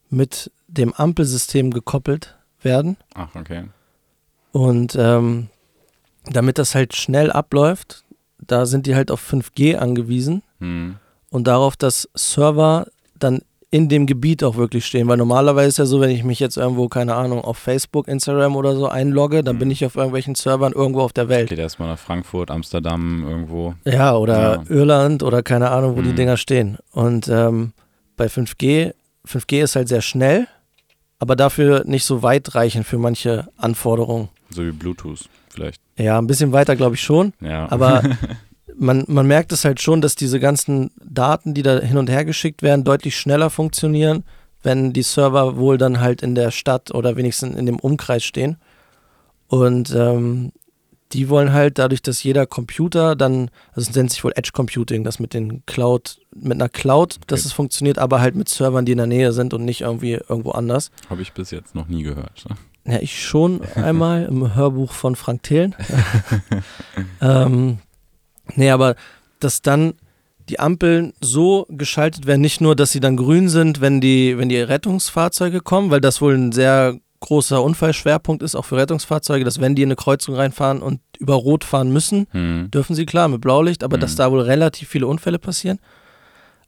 [0.09, 2.97] mit dem Ampelsystem gekoppelt werden.
[3.13, 3.65] Ach, okay.
[4.51, 5.49] Und ähm,
[6.25, 8.03] damit das halt schnell abläuft,
[8.39, 10.97] da sind die halt auf 5G angewiesen mhm.
[11.29, 15.07] und darauf, dass Server dann in dem Gebiet auch wirklich stehen.
[15.07, 18.55] Weil normalerweise ist ja so, wenn ich mich jetzt irgendwo, keine Ahnung, auf Facebook, Instagram
[18.55, 19.59] oder so einlogge, dann mhm.
[19.59, 21.49] bin ich auf irgendwelchen Servern irgendwo auf der Welt.
[21.49, 23.75] Geht erstmal nach Frankfurt, Amsterdam, irgendwo.
[23.85, 24.75] Ja, oder ja.
[24.75, 26.05] Irland oder keine Ahnung, wo mhm.
[26.05, 26.77] die Dinger stehen.
[26.91, 27.73] Und ähm,
[28.15, 28.93] bei 5G,
[29.27, 30.47] 5G ist halt sehr schnell,
[31.19, 34.29] aber dafür nicht so weitreichend für manche Anforderungen.
[34.49, 35.81] So wie Bluetooth vielleicht.
[35.97, 37.33] Ja, ein bisschen weiter glaube ich schon.
[37.41, 37.69] Ja.
[37.69, 38.01] Aber
[38.77, 42.25] man, man merkt es halt schon, dass diese ganzen Daten, die da hin und her
[42.25, 44.23] geschickt werden, deutlich schneller funktionieren,
[44.63, 48.57] wenn die Server wohl dann halt in der Stadt oder wenigstens in dem Umkreis stehen.
[49.47, 50.51] Und ähm,
[51.13, 55.03] die wollen halt dadurch, dass jeder Computer dann, also es nennt sich wohl Edge Computing,
[55.03, 57.23] das mit den Cloud, mit einer Cloud, okay.
[57.27, 60.13] dass es funktioniert, aber halt mit Servern, die in der Nähe sind und nicht irgendwie
[60.13, 60.91] irgendwo anders.
[61.09, 62.45] Habe ich bis jetzt noch nie gehört.
[62.49, 62.93] Ne?
[62.93, 65.75] Ja, ich schon einmal im Hörbuch von Frank Thelen.
[67.21, 67.79] ähm,
[68.55, 68.95] nee, aber
[69.39, 69.93] dass dann
[70.49, 74.49] die Ampeln so geschaltet werden, nicht nur, dass sie dann grün sind, wenn die, wenn
[74.49, 79.59] die Rettungsfahrzeuge kommen, weil das wohl ein sehr großer Unfallschwerpunkt ist, auch für Rettungsfahrzeuge, dass
[79.59, 82.69] wenn die in eine Kreuzung reinfahren und über Rot fahren müssen, mhm.
[82.71, 84.01] dürfen sie klar mit Blaulicht, aber mhm.
[84.01, 85.79] dass da wohl relativ viele Unfälle passieren.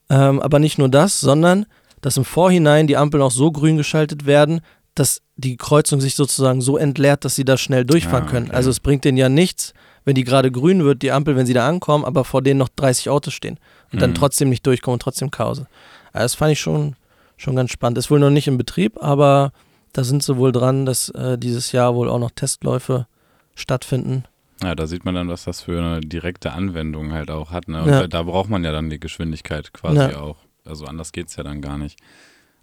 [0.09, 1.65] Ähm, aber nicht nur das, sondern
[2.01, 4.61] dass im Vorhinein die Ampeln auch so grün geschaltet werden,
[4.95, 8.31] dass die Kreuzung sich sozusagen so entleert, dass sie da schnell durchfahren ah, okay.
[8.31, 8.51] können.
[8.51, 9.73] Also es bringt denen ja nichts,
[10.09, 12.69] wenn die gerade grün wird, die Ampel, wenn sie da ankommen, aber vor denen noch
[12.69, 13.59] 30 Autos stehen
[13.91, 13.99] und mhm.
[13.99, 15.59] dann trotzdem nicht durchkommen und trotzdem Chaos.
[15.59, 15.67] Also
[16.13, 16.95] das fand ich schon,
[17.37, 17.99] schon ganz spannend.
[17.99, 19.53] Ist wohl noch nicht in Betrieb, aber
[19.93, 23.05] da sind sie wohl dran, dass äh, dieses Jahr wohl auch noch Testläufe
[23.53, 24.23] stattfinden.
[24.63, 27.67] Ja, da sieht man dann, was das für eine direkte Anwendung halt auch hat.
[27.67, 27.83] Ne?
[27.83, 28.07] Und ja.
[28.07, 30.19] da braucht man ja dann die Geschwindigkeit quasi ja.
[30.19, 30.37] auch.
[30.65, 31.99] Also anders geht es ja dann gar nicht.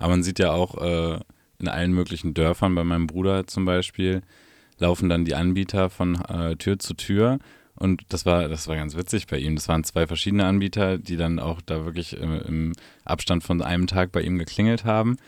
[0.00, 1.20] Aber man sieht ja auch, äh,
[1.60, 4.22] in allen möglichen Dörfern, bei meinem Bruder zum Beispiel,
[4.78, 7.38] laufen dann die Anbieter von äh, Tür zu Tür.
[7.74, 9.54] Und das war, das war ganz witzig bei ihm.
[9.54, 12.72] Das waren zwei verschiedene Anbieter, die dann auch da wirklich im, im
[13.04, 15.18] Abstand von einem Tag bei ihm geklingelt haben.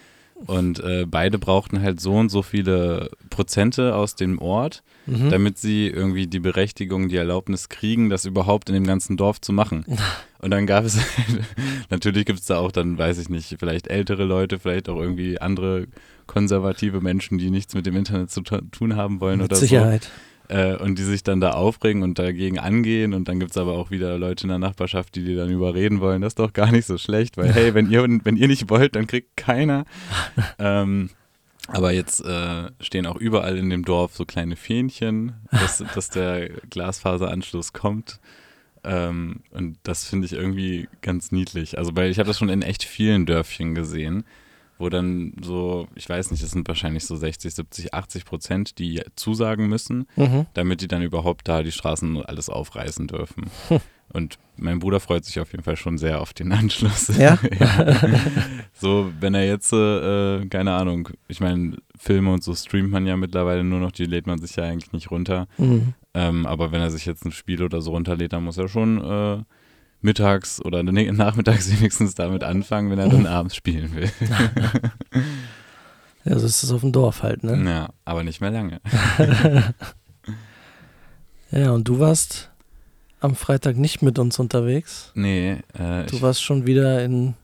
[0.46, 5.30] Und äh, beide brauchten halt so und so viele Prozente aus dem Ort, mhm.
[5.30, 9.52] damit sie irgendwie die Berechtigung, die Erlaubnis kriegen, das überhaupt in dem ganzen Dorf zu
[9.52, 9.84] machen.
[10.40, 10.96] Und dann gab es,
[11.90, 15.40] natürlich gibt es da auch dann, weiß ich nicht, vielleicht ältere Leute, vielleicht auch irgendwie
[15.40, 15.88] andere
[16.28, 20.04] konservative Menschen, die nichts mit dem Internet zu tun haben wollen mit oder Sicherheit.
[20.04, 20.54] so.
[20.54, 23.12] Äh, und die sich dann da aufregen und dagegen angehen.
[23.12, 26.00] Und dann gibt es aber auch wieder Leute in der Nachbarschaft, die die dann überreden
[26.00, 26.22] wollen.
[26.22, 28.94] Das ist doch gar nicht so schlecht, weil hey, wenn ihr, wenn ihr nicht wollt,
[28.94, 29.84] dann kriegt keiner.
[30.58, 31.10] ähm,
[31.66, 36.48] aber jetzt äh, stehen auch überall in dem Dorf so kleine Fähnchen, dass, dass der
[36.70, 38.20] Glasfaseranschluss kommt.
[38.84, 41.76] Ähm, und das finde ich irgendwie ganz niedlich.
[41.76, 44.24] Also, weil ich habe das schon in echt vielen Dörfchen gesehen
[44.78, 49.02] wo dann so, ich weiß nicht, es sind wahrscheinlich so 60, 70, 80 Prozent, die
[49.16, 50.46] zusagen müssen, mhm.
[50.54, 53.50] damit die dann überhaupt da die Straßen alles aufreißen dürfen.
[54.10, 57.08] Und mein Bruder freut sich auf jeden Fall schon sehr auf den Anschluss.
[57.18, 57.38] Ja?
[58.72, 63.16] so, wenn er jetzt, äh, keine Ahnung, ich meine, Filme und so streamt man ja
[63.16, 65.48] mittlerweile nur noch, die lädt man sich ja eigentlich nicht runter.
[65.58, 65.94] Mhm.
[66.14, 68.98] Ähm, aber wenn er sich jetzt ein Spiel oder so runterlädt, dann muss er schon
[68.98, 69.42] äh,
[70.00, 74.10] mittags oder nachmittags wenigstens damit anfangen, wenn er dann abends spielen will.
[76.24, 77.62] ja, so ist es auf dem Dorf halt, ne?
[77.68, 78.80] Ja, aber nicht mehr lange.
[81.50, 82.50] ja, und du warst
[83.20, 85.10] am Freitag nicht mit uns unterwegs.
[85.14, 85.58] Nee.
[85.74, 87.34] Äh, du warst schon wieder in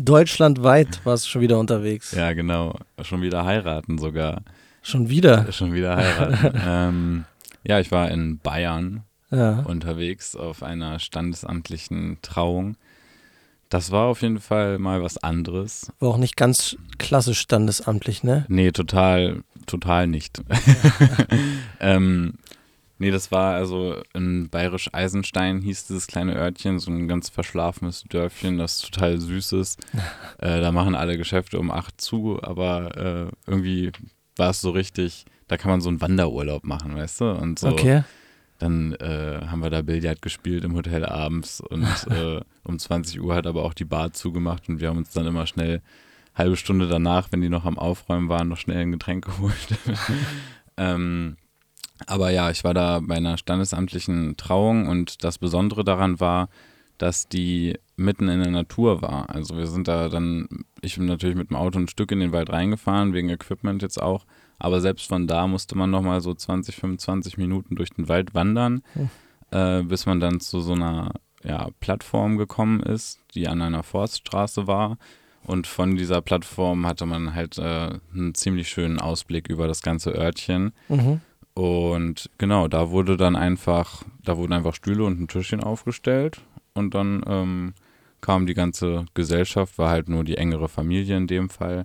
[0.00, 2.12] deutschlandweit warst du schon wieder unterwegs.
[2.12, 2.78] Ja, genau.
[3.02, 4.42] Schon wieder heiraten sogar.
[4.82, 5.50] Schon wieder?
[5.52, 6.60] Schon wieder heiraten.
[6.66, 7.24] ähm,
[7.64, 9.60] ja, ich war in Bayern ja.
[9.60, 12.76] unterwegs auf einer standesamtlichen Trauung.
[13.72, 15.90] Das war auf jeden Fall mal was anderes.
[15.98, 18.44] War auch nicht ganz klassisch standesamtlich, ne?
[18.48, 20.42] Nee, total, total nicht.
[21.80, 22.34] ähm,
[22.98, 28.04] nee, das war also in Bayerisch Eisenstein hieß dieses kleine Örtchen, so ein ganz verschlafenes
[28.10, 29.80] Dörfchen, das total süß ist.
[30.38, 33.90] äh, da machen alle Geschäfte um acht zu, aber äh, irgendwie
[34.36, 37.30] war es so richtig, da kann man so einen Wanderurlaub machen, weißt du?
[37.30, 37.68] Und so.
[37.68, 38.02] Okay.
[38.62, 43.34] Dann äh, haben wir da Billard gespielt im Hotel abends und äh, um 20 Uhr
[43.34, 45.82] hat aber auch die Bar zugemacht und wir haben uns dann immer schnell
[46.36, 49.74] halbe Stunde danach, wenn die noch am Aufräumen waren, noch schnell ein Getränk geholt.
[50.76, 51.36] ähm,
[52.06, 56.48] aber ja, ich war da bei einer standesamtlichen Trauung und das Besondere daran war,
[56.98, 59.28] dass die mitten in der Natur war.
[59.28, 60.48] Also wir sind da dann,
[60.82, 64.00] ich bin natürlich mit dem Auto ein Stück in den Wald reingefahren, wegen Equipment jetzt
[64.00, 64.24] auch.
[64.62, 68.82] Aber selbst von da musste man nochmal so 20, 25 Minuten durch den Wald wandern,
[68.94, 69.10] Hm.
[69.50, 74.68] äh, bis man dann zu so einer ja, Plattform gekommen ist, die an einer Forststraße
[74.68, 74.98] war.
[75.44, 80.12] Und von dieser Plattform hatte man halt äh, einen ziemlich schönen Ausblick über das ganze
[80.12, 80.72] Örtchen.
[80.88, 81.20] Mhm.
[81.54, 86.40] Und genau, da wurde dann einfach, da wurden einfach Stühle und ein Tischchen aufgestellt
[86.74, 87.74] und dann ähm,
[88.20, 91.84] kam die ganze Gesellschaft, war halt nur die engere Familie in dem Fall,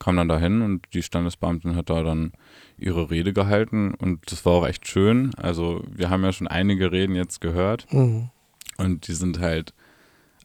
[0.00, 2.32] kam dann dahin und die Standesbeamtin hat da dann
[2.76, 5.30] ihre Rede gehalten und das war auch echt schön.
[5.36, 8.30] Also wir haben ja schon einige Reden jetzt gehört Mhm.
[8.78, 9.72] und die sind halt,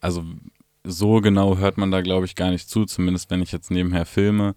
[0.02, 0.24] also
[0.84, 4.06] so genau hört man da glaube ich gar nicht zu, zumindest wenn ich jetzt nebenher
[4.06, 4.54] filme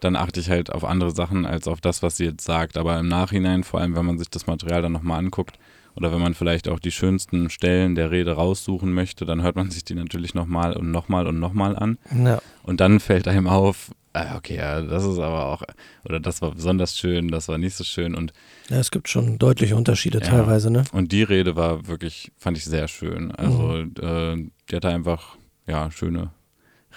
[0.00, 2.76] dann achte ich halt auf andere Sachen als auf das, was sie jetzt sagt.
[2.76, 5.60] Aber im Nachhinein, vor allem wenn man sich das Material dann nochmal anguckt
[5.94, 9.70] oder wenn man vielleicht auch die schönsten Stellen der Rede raussuchen möchte, dann hört man
[9.70, 11.98] sich die natürlich nochmal und nochmal und nochmal an.
[12.12, 12.40] Ja.
[12.64, 15.62] Und dann fällt einem auf, ah, okay, ja, das ist aber auch,
[16.04, 18.14] oder das war besonders schön, das war nicht so schön.
[18.14, 18.32] Und,
[18.68, 20.24] ja, es gibt schon deutliche Unterschiede Ja.
[20.26, 20.84] teilweise, ne?
[20.92, 23.32] und die Rede war wirklich, fand ich sehr schön.
[23.32, 24.36] Also äh,
[24.70, 26.30] die hatte einfach, ja, schöne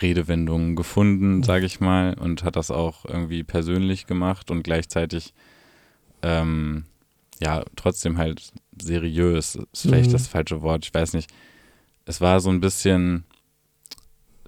[0.01, 5.34] Redewendungen gefunden, sage ich mal, und hat das auch irgendwie persönlich gemacht und gleichzeitig
[6.21, 6.84] ähm,
[7.39, 8.51] ja trotzdem halt
[8.82, 9.56] seriös.
[9.56, 10.13] Ist vielleicht Mhm.
[10.13, 11.30] das falsche Wort, ich weiß nicht.
[12.06, 13.23] Es war so ein bisschen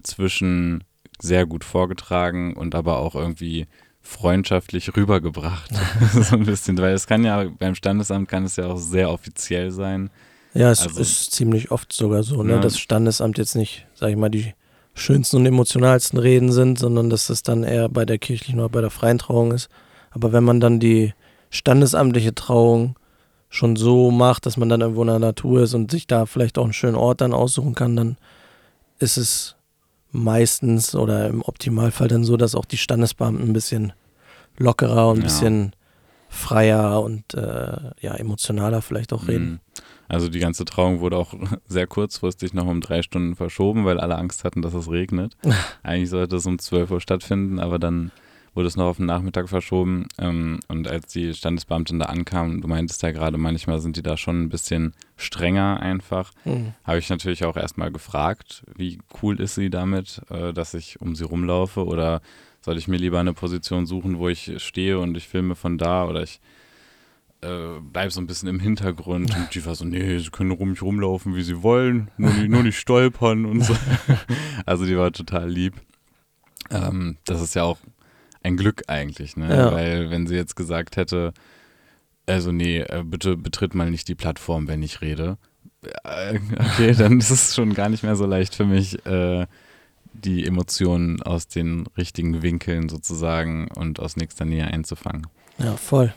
[0.03, 0.83] zwischen
[1.19, 3.67] sehr gut vorgetragen und aber auch irgendwie
[4.01, 5.71] freundschaftlich rübergebracht.
[6.13, 9.71] so ein bisschen, weil es kann ja beim Standesamt kann es ja auch sehr offiziell
[9.71, 10.09] sein.
[10.53, 12.53] Ja, es Also- ist ziemlich oft sogar so, ne?
[12.53, 12.59] Ja.
[12.59, 14.53] dass Standesamt jetzt nicht, sag ich mal, die
[14.93, 18.81] schönsten und emotionalsten Reden sind, sondern dass das dann eher bei der kirchlichen oder bei
[18.81, 19.69] der freien Trauung ist.
[20.09, 21.13] Aber wenn man dann die
[21.51, 22.95] standesamtliche Trauung
[23.49, 26.57] schon so macht, dass man dann irgendwo in der Natur ist und sich da vielleicht
[26.57, 28.17] auch einen schönen Ort dann aussuchen kann, dann
[28.99, 29.55] ist es
[30.11, 33.93] meistens oder im Optimalfall dann so, dass auch die Standesbeamten ein bisschen
[34.57, 35.25] lockerer und ein Ja.
[35.25, 35.73] bisschen
[36.29, 39.49] freier und äh, ja, emotionaler vielleicht auch reden.
[39.51, 39.59] Mhm.
[40.09, 41.33] Also die ganze Trauung wurde auch
[41.67, 45.35] sehr kurzfristig noch um drei Stunden verschoben, weil alle Angst hatten, dass es regnet.
[45.83, 48.11] Eigentlich sollte es um 12 Uhr stattfinden, aber dann
[48.57, 50.07] wurde es noch auf den Nachmittag verschoben.
[50.17, 54.17] Ähm, und als die Standesbeamtin da ankam, du meintest ja gerade, manchmal sind die da
[54.17, 56.73] schon ein bisschen strenger einfach, Mhm.
[56.83, 61.15] habe ich natürlich auch erstmal gefragt, wie cool ist sie damit, äh, dass ich um
[61.15, 62.21] sie rumlaufe oder
[62.61, 66.05] soll ich mir lieber eine Position suchen, wo ich stehe und ich filme von da
[66.05, 66.41] oder ich
[67.41, 70.71] äh, bleib so ein bisschen im Hintergrund und die war so, nee, sie können rum
[70.71, 73.75] mich rumlaufen, wie sie wollen, nur nicht, nur nicht stolpern und so.
[74.65, 75.75] Also die war total lieb.
[76.71, 77.77] Ähm, das ist ja auch
[78.47, 79.49] ein Glück eigentlich, ne?
[79.55, 79.71] Ja.
[79.71, 81.33] Weil wenn sie jetzt gesagt hätte,
[82.25, 85.37] also nee, äh, bitte betritt mal nicht die Plattform, wenn ich rede.
[86.03, 86.39] Äh,
[86.73, 89.45] Okay, dann ist es schon gar nicht mehr so leicht für mich, äh,
[90.13, 95.27] die Emotionen aus den richtigen Winkeln sozusagen und aus nächster Nähe einzufangen.
[95.59, 96.13] Ja, voll.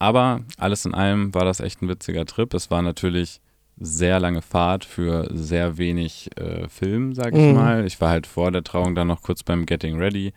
[0.00, 2.52] Aber alles in allem war das echt ein witziger Trip.
[2.54, 3.40] Es war natürlich
[3.78, 7.54] sehr lange Fahrt für sehr wenig äh, Film, sag ich Mhm.
[7.54, 7.86] mal.
[7.86, 10.32] Ich war halt vor der Trauung dann noch kurz beim Getting Ready.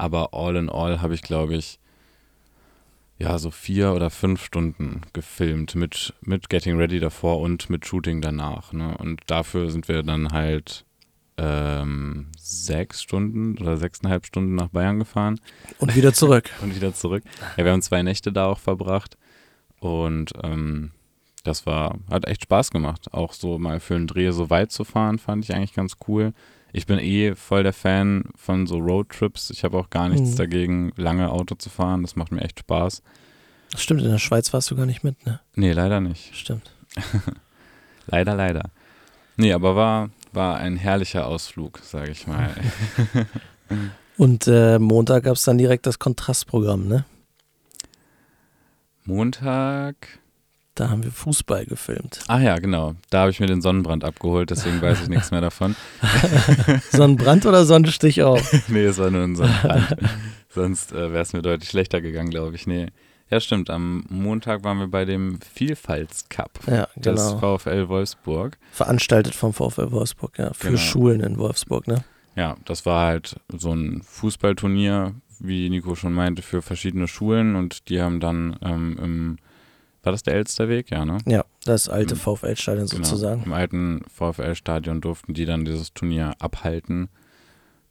[0.00, 1.78] Aber all in all habe ich, glaube ich,
[3.18, 8.22] ja, so vier oder fünf Stunden gefilmt mit, mit Getting Ready davor und mit Shooting
[8.22, 8.72] danach.
[8.72, 8.96] Ne?
[8.96, 10.86] Und dafür sind wir dann halt
[11.36, 15.38] ähm, sechs Stunden oder sechseinhalb Stunden nach Bayern gefahren.
[15.76, 16.48] Und wieder zurück.
[16.62, 17.22] und wieder zurück.
[17.58, 19.18] Ja, wir haben zwei Nächte da auch verbracht.
[19.80, 20.92] Und ähm,
[21.44, 23.12] das war, hat echt Spaß gemacht.
[23.12, 26.32] Auch so mal für einen Dreh so weit zu fahren, fand ich eigentlich ganz cool.
[26.72, 29.50] Ich bin eh voll der Fan von so Roadtrips.
[29.50, 30.36] Ich habe auch gar nichts Mhm.
[30.36, 32.02] dagegen, lange Auto zu fahren.
[32.02, 33.02] Das macht mir echt Spaß.
[33.72, 35.40] Das stimmt, in der Schweiz warst du gar nicht mit, ne?
[35.54, 36.34] Nee, leider nicht.
[36.36, 36.70] Stimmt.
[38.06, 38.70] Leider, leider.
[39.36, 42.50] Nee, aber war, war ein herrlicher Ausflug, sage ich mal.
[44.16, 47.04] Und äh, Montag gab es dann direkt das Kontrastprogramm, ne?
[49.04, 50.18] Montag.
[50.76, 52.20] Da haben wir Fußball gefilmt.
[52.28, 52.94] Ach ja, genau.
[53.10, 55.74] Da habe ich mir den Sonnenbrand abgeholt, deswegen weiß ich nichts mehr davon.
[56.92, 58.40] Sonnenbrand oder Sonnenstich auch?
[58.68, 59.96] nee, es war nur ein Sonnenbrand.
[60.48, 62.66] Sonst äh, wäre es mir deutlich schlechter gegangen, glaube ich.
[62.66, 62.86] Nee.
[63.30, 63.70] Ja, stimmt.
[63.70, 67.58] Am Montag waren wir bei dem Vielfaltscup Ja, des genau.
[67.58, 68.58] VfL Wolfsburg.
[68.72, 70.52] Veranstaltet vom VfL Wolfsburg, ja.
[70.52, 70.78] Für Genau.
[70.80, 72.04] Schulen in Wolfsburg, ne?
[72.36, 77.88] Ja, das war halt so ein Fußballturnier, wie Nico schon meinte, für verschiedene Schulen und
[77.88, 79.36] die haben dann ähm, im,
[80.02, 80.90] war das der Elsterweg?
[80.90, 81.18] Ja, ne?
[81.26, 82.18] Ja, das alte Mhm.
[82.20, 83.42] VfL-Stadion sozusagen.
[83.44, 87.08] Im alten VfL-Stadion durften die dann dieses Turnier abhalten.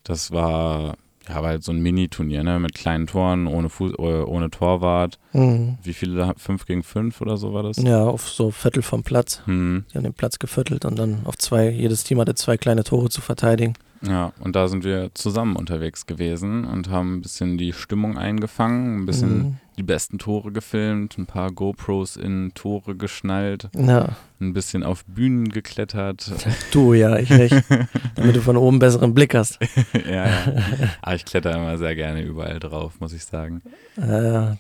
[0.04, 0.96] Das war,
[1.28, 2.60] ja, war halt so ein Mini-Turnier, ne?
[2.60, 5.20] Mit kleinen Toren, ohne, Fuß, äh, ohne Torwart.
[5.34, 5.78] Mhm.
[5.84, 6.34] Wie viele da?
[6.38, 7.78] Fünf gegen fünf oder so war das?
[7.78, 9.42] Ja, auf so Viertel vom Platz.
[9.46, 12.84] Hm, Die haben den Platz geviertelt und dann auf zwei, jedes Team hatte zwei kleine
[12.84, 13.74] Tore zu verteidigen.
[14.02, 19.02] ja, und da sind wir zusammen unterwegs gewesen und haben ein bisschen die Stimmung eingefangen,
[19.02, 19.58] ein bisschen Mhm.
[19.80, 24.10] Die besten Tore gefilmt, ein paar GoPros in Tore geschnallt, Ja,
[24.42, 26.32] ein bisschen auf Bühnen geklettert.
[26.72, 27.56] du ja, ich nicht.
[28.16, 29.58] Damit du von oben besseren Blick hast.
[29.94, 30.54] ja, ja.
[31.02, 33.62] Aber ich kletter immer sehr gerne überall drauf, muss ich sagen.
[33.96, 34.58] Ja,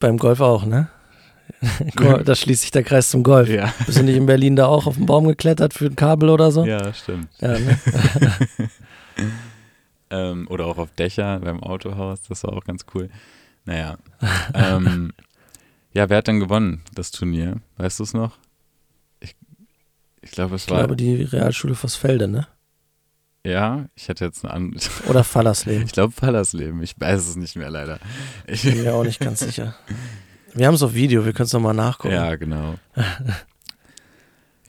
[0.00, 0.88] beim Golf auch, ne?
[2.24, 3.50] Da schließt sich der Kreis zum Golf.
[3.50, 6.30] Ja, Bist du nicht in Berlin da auch auf den Baum geklettert für ein Kabel
[6.30, 6.64] oder so?
[6.64, 7.28] ja stimmt.
[7.40, 7.78] Ja, ne?
[10.10, 13.10] Ähm, oder auch auf Dächer beim Autohaus, das war auch ganz cool.
[13.64, 13.96] Naja.
[14.54, 15.12] ähm,
[15.92, 17.60] ja, wer hat denn gewonnen, das Turnier?
[17.76, 18.36] Weißt du es noch?
[19.20, 19.34] Ich,
[20.22, 20.78] ich glaube, es Ich war.
[20.78, 22.46] glaube, die Realschule Vossfelde, ne?
[23.46, 24.80] ja, ich hätte jetzt eine andere.
[25.08, 25.84] Oder Fallersleben.
[25.84, 26.82] Ich glaube, Fallersleben.
[26.82, 27.98] Ich weiß es nicht mehr leider.
[28.46, 29.74] Ich, Bin mir auch nicht ganz sicher.
[30.54, 32.14] Wir haben es auf Video, wir können es nochmal nachgucken.
[32.14, 32.76] ja, genau.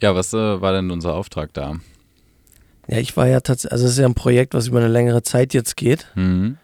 [0.01, 1.75] Ja, was äh, war denn unser Auftrag da?
[2.87, 5.23] Ja, ich war ja tatsächlich, also es ist ja ein Projekt, was über eine längere
[5.23, 6.57] Zeit jetzt geht, Mhm.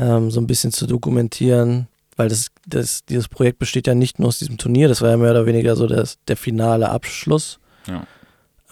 [0.00, 1.86] Ähm, so ein bisschen zu dokumentieren,
[2.16, 5.16] weil das, das, dieses Projekt besteht ja nicht nur aus diesem Turnier, das war ja
[5.16, 7.58] mehr oder weniger so das, der finale Abschluss.
[7.86, 8.04] Ja.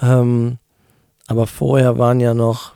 [0.00, 0.58] Ähm,
[1.26, 2.72] aber vorher waren ja noch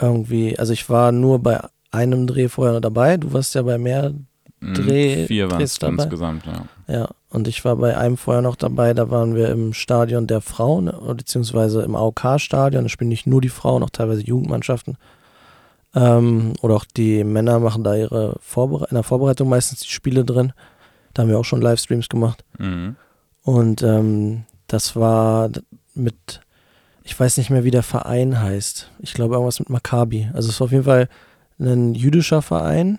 [0.00, 3.78] irgendwie, also ich war nur bei einem Dreh vorher noch dabei, du warst ja bei
[3.78, 4.12] mehr,
[4.58, 4.72] Mhm.
[4.74, 6.64] Dreh- Vier waren es insgesamt, ja.
[6.88, 10.40] ja, und ich war bei einem vorher noch dabei, da waren wir im Stadion der
[10.40, 14.96] Frauen, beziehungsweise im AOK-Stadion, da spielen nicht nur die Frauen, auch teilweise Jugendmannschaften.
[15.96, 20.26] Ähm, oder auch die Männer machen da ihre Vorbere in der Vorbereitung meistens die Spiele
[20.26, 20.52] drin.
[21.14, 22.44] Da haben wir auch schon Livestreams gemacht.
[22.58, 22.96] Mhm.
[23.42, 25.48] Und ähm, das war
[25.94, 26.42] mit,
[27.02, 28.90] ich weiß nicht mehr, wie der Verein heißt.
[28.98, 30.28] Ich glaube irgendwas mit Maccabi.
[30.34, 31.08] Also es war auf jeden Fall
[31.58, 32.98] ein jüdischer Verein,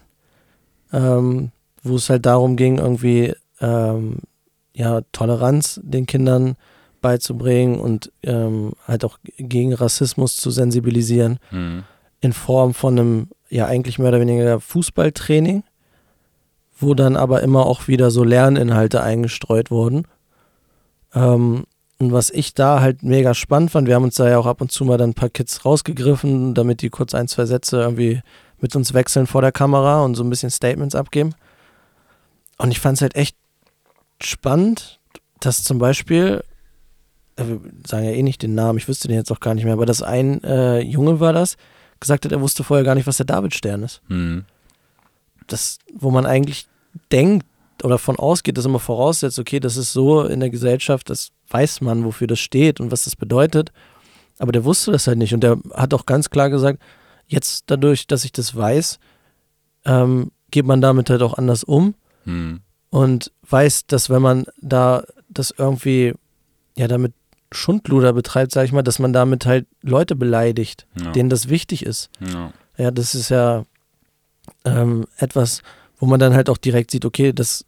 [0.92, 1.52] ähm,
[1.84, 4.18] wo es halt darum ging, irgendwie ähm,
[4.74, 6.56] ja, Toleranz den Kindern
[7.02, 11.84] beizubringen und ähm, halt auch gegen Rassismus zu sensibilisieren Mhm.
[12.22, 15.64] In Form von einem, ja eigentlich mehr oder weniger Fußballtraining,
[16.80, 20.08] wo dann aber immer auch wieder so Lerninhalte eingestreut wurden.
[21.14, 21.66] Ähm,
[22.00, 24.62] und was ich da halt mega spannend fand, wir haben uns da ja auch ab
[24.62, 28.22] und zu mal dann ein paar Kids rausgegriffen, damit die kurz ein, zwei Sätze irgendwie
[28.60, 31.34] mit uns wechseln vor der Kamera und so ein bisschen Statements abgeben.
[32.58, 33.36] Und ich fand es halt echt
[34.22, 35.00] spannend,
[35.40, 36.44] dass zum Beispiel,
[37.36, 39.64] äh, wir sagen ja eh nicht den Namen, ich wüsste den jetzt auch gar nicht
[39.64, 41.58] mehr, aber dass ein äh, Junge war das,
[42.00, 44.02] gesagt hat, er wusste vorher gar nicht, was der Davidstern ist.
[44.08, 44.46] Mhm.
[45.48, 46.68] Das, wo man eigentlich
[47.12, 47.46] denkt
[47.84, 51.82] oder von ausgeht, dass immer voraussetzt, okay, das ist so in der Gesellschaft, das weiß
[51.82, 53.72] man, wofür das steht und was das bedeutet.
[54.40, 56.82] Aber der wusste das halt nicht und der hat auch ganz klar gesagt,
[57.28, 59.00] jetzt dadurch, dass ich das weiß,
[59.86, 62.60] ähm, geht man damit halt auch anders um Mhm.
[62.90, 66.14] und weiß, dass wenn man da das irgendwie,
[66.78, 67.14] ja, damit
[67.52, 71.12] Schundluder betreibt, sag ich mal, dass man damit halt Leute beleidigt, Ja.
[71.12, 72.10] denen das wichtig ist.
[72.20, 72.52] ja.
[72.80, 73.64] Ja, das ist ja
[74.66, 75.64] ähm, etwas,
[75.98, 77.66] wo man dann halt auch direkt sieht, okay, das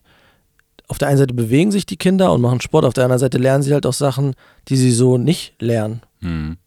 [0.88, 3.38] auf der einen Seite bewegen sich die Kinder und machen Sport, auf der anderen Seite
[3.40, 4.36] lernen sie halt auch Sachen,
[4.68, 6.02] die sie so nicht lernen.
[6.20, 6.58] Mhm.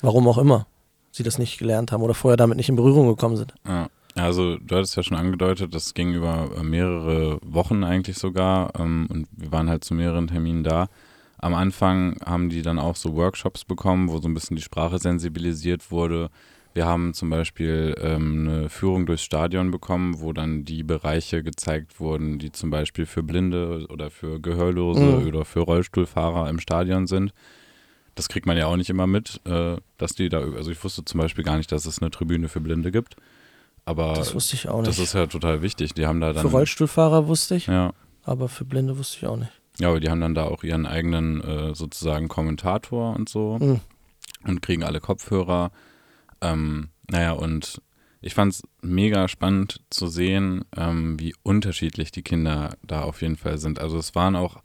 [0.00, 0.66] Warum auch immer
[1.10, 3.54] sie das nicht gelernt haben oder vorher damit nicht in Berührung gekommen sind.
[3.66, 3.88] Ja.
[4.14, 9.26] Also du hattest ja schon angedeutet, das ging über mehrere Wochen eigentlich sogar ähm, und
[9.32, 10.86] wir waren halt zu mehreren Terminen da.
[11.38, 14.98] Am Anfang haben die dann auch so Workshops bekommen, wo so ein bisschen die Sprache
[14.98, 16.30] sensibilisiert wurde.
[16.74, 22.00] Wir haben zum Beispiel ähm, eine Führung durchs Stadion bekommen, wo dann die Bereiche gezeigt
[22.00, 25.26] wurden, die zum Beispiel für Blinde oder für Gehörlose Mhm.
[25.26, 27.32] oder für Rollstuhlfahrer im Stadion sind.
[28.14, 31.04] Das kriegt man ja auch nicht immer mit, äh, dass die da, also ich wusste
[31.04, 33.16] zum Beispiel gar nicht, dass es eine Tribüne für Blinde gibt.
[33.84, 34.88] Aber Das wusste ich auch nicht.
[34.88, 35.94] das ist ja total wichtig.
[35.94, 36.42] Die haben da dann.
[36.42, 37.92] für Rollstuhlfahrer wusste ich, Ja.
[38.24, 39.52] aber für Blinde wusste ich auch nicht.
[39.78, 43.80] Ja, aber die haben dann da auch ihren eigenen äh, sozusagen Kommentator und so Mhm.
[44.44, 45.70] und kriegen alle Kopfhörer.
[46.40, 47.80] Ähm, naja, und
[48.20, 53.36] ich fand es mega spannend zu sehen, ähm, wie unterschiedlich die Kinder da auf jeden
[53.36, 53.78] Fall sind.
[53.80, 54.56] Also es waren auch,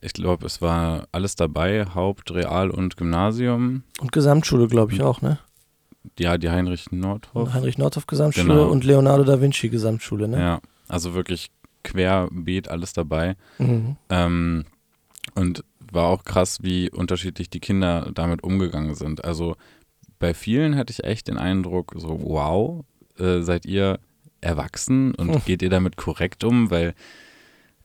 [0.00, 3.82] ich glaube, es war alles dabei, Haupt-, Real- und Gymnasium.
[4.00, 5.38] Und Gesamtschule, glaube ich auch, ne?
[6.18, 7.52] Ja, die Heinrich Nordhoff.
[7.52, 8.68] Heinrich Nordhoff Gesamtschule Genau.
[8.68, 10.38] und Leonardo da Vinci Gesamtschule, ne?
[10.38, 11.50] Ja, also wirklich
[11.86, 13.36] querbeet alles dabei.
[13.58, 13.96] Mhm.
[14.10, 14.64] Ähm,
[15.34, 19.24] und war auch krass, wie unterschiedlich die Kinder damit umgegangen sind.
[19.24, 19.56] Also
[20.18, 22.84] bei vielen hatte ich echt den Eindruck, so wow,
[23.18, 23.98] äh, seid ihr
[24.40, 25.42] erwachsen und Hm.
[25.44, 26.70] geht ihr damit korrekt um?
[26.70, 26.94] Weil,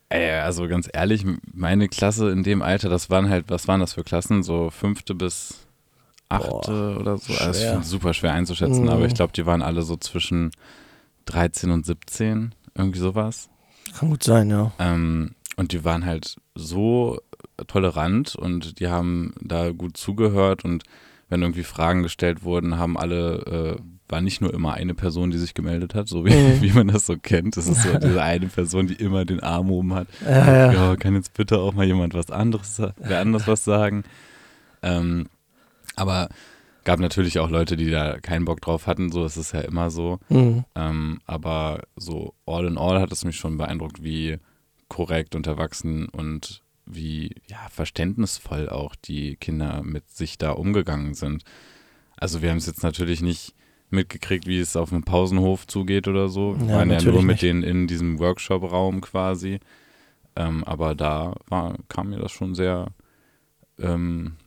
[0.10, 3.94] äh, also ganz ehrlich, meine Klasse in dem Alter, das waren halt, was waren das
[3.94, 4.44] für Klassen?
[4.44, 5.68] So fünfte bis
[6.30, 7.34] achte oder so.
[7.36, 7.80] Also schwer.
[7.80, 8.90] ist super schwer einzuschätzen, Mhm.
[8.90, 10.52] aber ich glaube, die waren alle so zwischen
[11.26, 13.50] 13 und 17, irgendwie sowas.
[13.98, 14.72] Kann gut sein, ja.
[14.80, 17.20] Ähm, und die waren halt so
[17.68, 20.84] tolerant und die haben da gut zugehört und
[21.30, 25.38] wenn irgendwie Fragen gestellt wurden, haben alle, äh, war nicht nur immer eine Person, die
[25.38, 26.62] sich gemeldet hat, so wie, Mhm.
[26.62, 27.56] wie man das so kennt.
[27.56, 30.08] Das ist so diese eine Person, die immer den Arm oben hat.
[30.26, 30.96] Ja, ja.
[30.98, 34.04] Kann jetzt bitte auch mal jemand was anderes, wer anders was sagen.
[34.82, 35.28] Ähm,
[35.96, 36.30] aber
[36.84, 39.90] gab natürlich auch Leute, die da keinen Bock drauf hatten, so ist es ja immer
[39.90, 40.20] so.
[40.30, 40.66] Mhm.
[40.76, 44.38] Ähm, aber so all in all hat es mich schon beeindruckt, wie
[44.88, 51.44] korrekt und erwachsen und wie ja, verständnisvoll auch die Kinder mit sich da umgegangen sind.
[52.18, 53.54] Also wir haben es jetzt natürlich nicht
[53.90, 56.56] mitgekriegt, wie es auf dem Pausenhof zugeht oder so.
[56.60, 57.42] Wir Ja, waren ja nur mit nicht.
[57.44, 59.60] denen in diesem Workshop-Raum quasi.
[60.36, 62.88] Ähm, aber da war, kam mir das schon sehr,
[63.80, 64.38] ähm,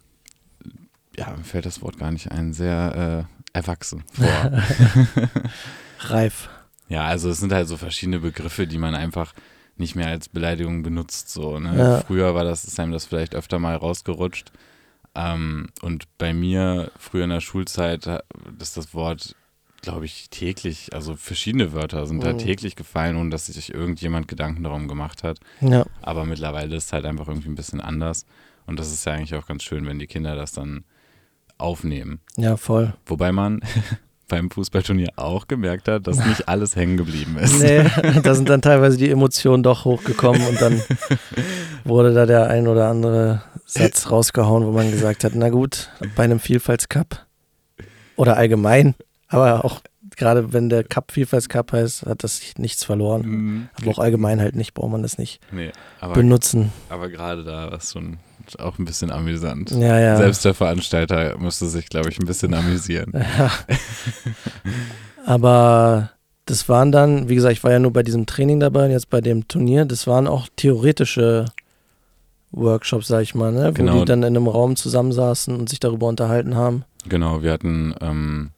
[1.16, 4.26] ja, mir fällt das Wort gar nicht ein, sehr äh, erwachsen vor.
[6.00, 6.48] Reif.
[6.88, 9.32] Ja, also es sind halt so verschiedene Begriffe, die man einfach
[9.76, 11.30] nicht mehr als Beleidigung benutzt.
[11.30, 11.76] So, ne?
[11.76, 12.00] Ja.
[12.02, 14.52] Früher war das, ist einem das vielleicht öfter mal rausgerutscht.
[15.14, 18.22] Ähm, und bei mir, früher in der Schulzeit, ha-
[18.60, 19.34] ist das Wort,
[19.80, 22.38] glaube ich, täglich, also verschiedene Wörter sind da Mhm.
[22.38, 25.38] täglich gefallen, ohne dass sich irgendjemand Gedanken darum gemacht hat.
[25.60, 25.84] Ja.
[26.02, 28.26] Aber mittlerweile ist es halt einfach irgendwie ein bisschen anders.
[28.66, 30.84] Und das ist ja eigentlich auch ganz schön, wenn die Kinder das dann
[31.58, 32.20] aufnehmen.
[32.36, 32.94] Ja, voll.
[33.06, 33.60] Wobei man
[34.28, 37.60] beim Fußballturnier auch gemerkt hat, dass nicht alles hängen geblieben ist.
[37.60, 37.84] Nee,
[38.22, 40.82] da sind dann teilweise die Emotionen doch hochgekommen und dann
[41.84, 46.24] wurde da der ein oder andere Satz rausgehauen, wo man gesagt hat, na gut, bei
[46.24, 47.24] einem Vielfaltscup
[48.16, 48.94] oder allgemein,
[49.28, 49.80] aber auch
[50.16, 53.22] gerade wenn der Cup Vielfaltscup heißt, hat das nichts verloren.
[53.22, 53.68] Mhm.
[53.80, 56.72] Aber auch allgemein halt nicht, braucht man das nicht Nee, aber, benutzen.
[56.88, 58.18] aber gerade da war es schon
[58.58, 59.70] auch ein bisschen amüsant.
[59.70, 60.16] Ja, ja.
[60.18, 63.12] Selbst der Veranstalter musste sich, glaube ich, ein bisschen amüsieren.
[63.38, 63.50] Ja.
[65.26, 66.10] Aber
[66.46, 69.08] das waren dann, wie gesagt, ich war ja nur bei diesem Training dabei und jetzt
[69.10, 71.46] bei dem Turnier, das waren auch theoretische
[72.50, 73.68] Workshops, sag ich mal, ne?
[73.68, 73.98] wo Genau.
[74.00, 76.84] die dann in einem Raum zusammensaßen und sich darüber unterhalten haben.
[77.08, 78.50] Genau, wir hatten ähm,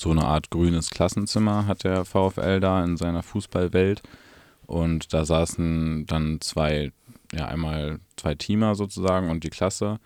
[0.00, 4.02] so eine Art grünes Klassenzimmer, hat der VfL da in seiner Fußballwelt.
[4.66, 6.92] Und da saßen dann zwei,
[7.32, 9.98] ja, einmal zwei Teamer sozusagen und die Klasse.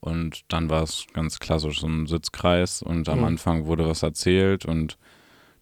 [0.00, 3.24] Und dann war es ganz klassisch so ein Sitzkreis und am Mhm.
[3.24, 4.96] Anfang wurde was erzählt und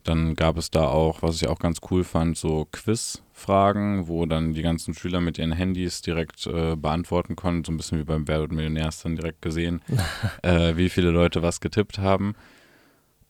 [0.05, 4.53] dann gab es da auch, was ich auch ganz cool fand, so Quizfragen, wo dann
[4.55, 8.29] die ganzen Schüler mit ihren Handys direkt äh, beantworten konnten, so ein bisschen wie beim
[8.29, 9.83] Wer wird Millionär ist dann direkt gesehen,
[10.43, 12.35] äh, wie viele Leute was getippt haben.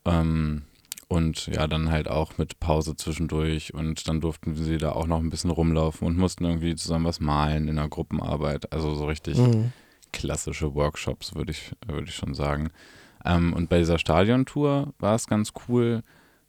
[0.06, 0.62] Ähm,
[1.08, 5.20] und ja, dann halt auch mit Pause zwischendurch und dann durften sie da auch noch
[5.20, 8.72] ein bisschen rumlaufen und mussten irgendwie zusammen was malen in der Gruppenarbeit.
[8.72, 9.72] Also so richtig Mhm.
[10.12, 12.70] klassische Workshops, würde ich, würde ich schon sagen.
[13.24, 16.02] Ähm, und bei dieser Stadiontour war es ganz cool.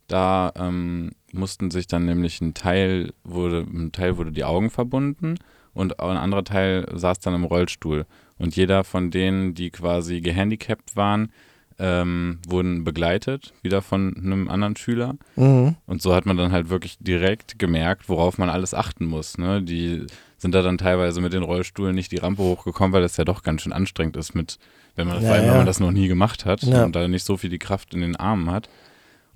[0.07, 5.35] Da ähm, mussten sich dann nämlich ein Teil wurde, ein Teil wurde die Augen verbunden
[5.73, 8.05] und ein anderer Teil saß dann im Rollstuhl.
[8.39, 11.31] Und jeder von denen, die quasi gehandicapt waren,
[11.79, 15.15] ähm, wurden begleitet, wieder von einem anderen Schüler.
[15.35, 15.75] Mhm.
[15.85, 19.37] Und so hat man dann halt wirklich direkt gemerkt, worauf man alles achten muss.
[19.37, 19.61] Ne?
[19.61, 20.05] Die
[20.37, 23.43] sind da dann teilweise mit den Rollstuhlen nicht die Rampe hochgekommen, weil das ja doch
[23.43, 24.57] ganz schön anstrengend ist, mit,
[24.95, 25.49] wenn man, Ja, vor allem, ja.
[25.51, 26.83] wenn man das noch nie gemacht hat Ja.
[26.85, 28.69] und da nicht so viel die Kraft in den Armen hat.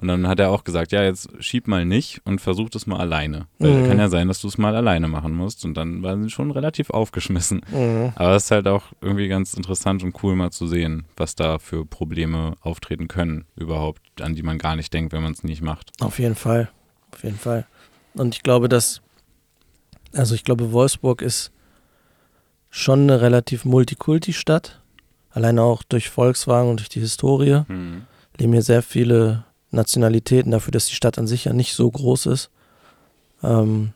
[0.02, 2.99] Und dann hat er auch gesagt, ja, jetzt schieb mal nicht und versuch das mal
[2.99, 3.45] alleine.
[3.60, 3.88] Weil Mhm.
[3.88, 5.64] kann ja sein, dass du es mal alleine machen musst.
[5.64, 7.62] Und dann waren sie schon relativ aufgeschmissen.
[7.72, 8.12] Mhm.
[8.16, 11.60] Aber es ist halt auch irgendwie ganz interessant und cool mal zu sehen, was da
[11.60, 15.62] für Probleme auftreten können überhaupt, an die man gar nicht denkt, wenn man es nicht
[15.62, 15.91] macht.
[16.02, 16.70] Auf jeden Fall.
[17.14, 17.66] Auf jeden Fall.
[18.16, 19.02] Und ich glaube, dass,
[20.14, 21.52] also ich glaube, Wolfsburg ist
[22.70, 24.82] schon eine relativ Multikulti-Stadt.
[25.30, 27.62] Alleine auch durch Volkswagen und durch die Historie.
[27.68, 28.04] Hm.
[28.38, 32.28] leben hier sehr viele Nationalitäten dafür, dass die Stadt an sich ja nicht so groß
[32.28, 32.49] ist.
[33.43, 33.93] Ähm,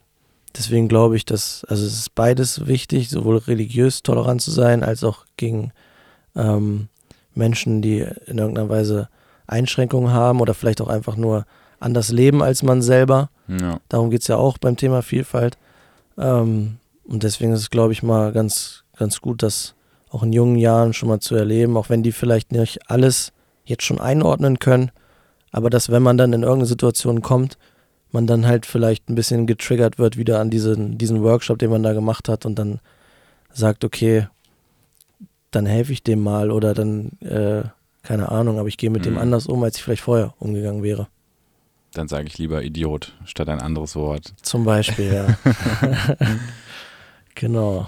[0.56, 5.04] deswegen glaube ich, dass, also es ist beides wichtig, sowohl religiös tolerant zu sein, als
[5.04, 5.72] auch gegen
[6.36, 6.88] ähm,
[7.34, 9.10] Menschen, die in irgendeiner Weise
[9.48, 11.46] Einschränkungen haben oder vielleicht auch einfach nur
[11.80, 13.30] anders leben als man selber.
[13.48, 13.80] Ja.
[13.90, 15.58] Darum geht es ja auch beim Thema Vielfalt.
[16.18, 19.76] Ähm, und deswegen ist es, glaube ich, mal ganz, ganz gut, das
[20.10, 23.34] auch in jungen Jahren schon mal zu erleben, auch wenn die vielleicht nicht alles
[23.66, 24.92] jetzt schon einordnen können,
[25.56, 27.58] aber dass, wenn man dann in irgendeine Situation kommt,
[28.12, 31.82] man dann halt vielleicht ein bisschen getriggert wird wieder an diesen, diesen Workshop, den man
[31.82, 32.82] da gemacht hat und dann
[33.54, 34.28] sagt, okay,
[35.52, 37.64] dann helfe ich dem mal oder dann, äh,
[38.04, 39.20] keine Ahnung, aber ich gehe mit dem Mhm.
[39.20, 41.08] anders um, als ich vielleicht vorher umgegangen wäre.
[41.94, 44.34] Dann sage ich lieber Idiot statt ein anderes Wort.
[44.42, 45.38] Zum Beispiel, ja.
[47.36, 47.88] genau.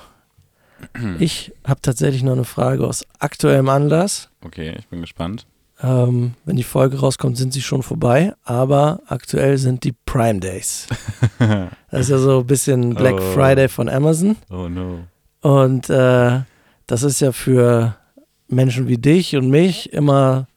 [1.19, 4.29] Ich habe tatsächlich noch eine Frage aus aktuellem Anlass.
[4.45, 5.45] Okay, ich bin gespannt.
[5.83, 10.87] Ähm, wenn die Folge rauskommt, sind sie schon vorbei, aber aktuell sind die Prime Days.
[11.89, 13.31] Das ist ja so ein bisschen Black Oh.
[13.33, 14.35] Friday von Amazon.
[14.49, 14.99] Oh no.
[15.41, 16.41] Und äh,
[16.87, 17.95] das ist ja für
[18.49, 20.47] Menschen wie dich und mich immer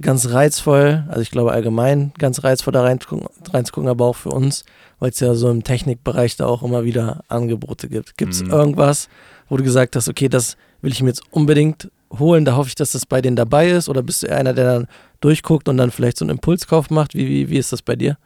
[0.00, 1.04] ganz reizvoll.
[1.08, 4.64] Also ich glaube allgemein ganz reizvoll da reinzugucken, reinzugucken aber auch für uns,
[5.00, 8.16] weil es ja so im Technikbereich da auch immer wieder Angebote gibt.
[8.16, 8.50] Gibt es Mhm.
[8.50, 9.08] irgendwas,
[9.48, 12.74] wo du gesagt hast, okay, das will ich mir jetzt unbedingt holen, da hoffe ich,
[12.74, 13.88] dass das bei denen dabei ist?
[13.88, 14.86] Oder bist du einer, der dann
[15.20, 17.14] durchguckt und dann vielleicht so einen Impulskauf macht?
[17.14, 18.16] Wie, wie, wie ist das bei dir?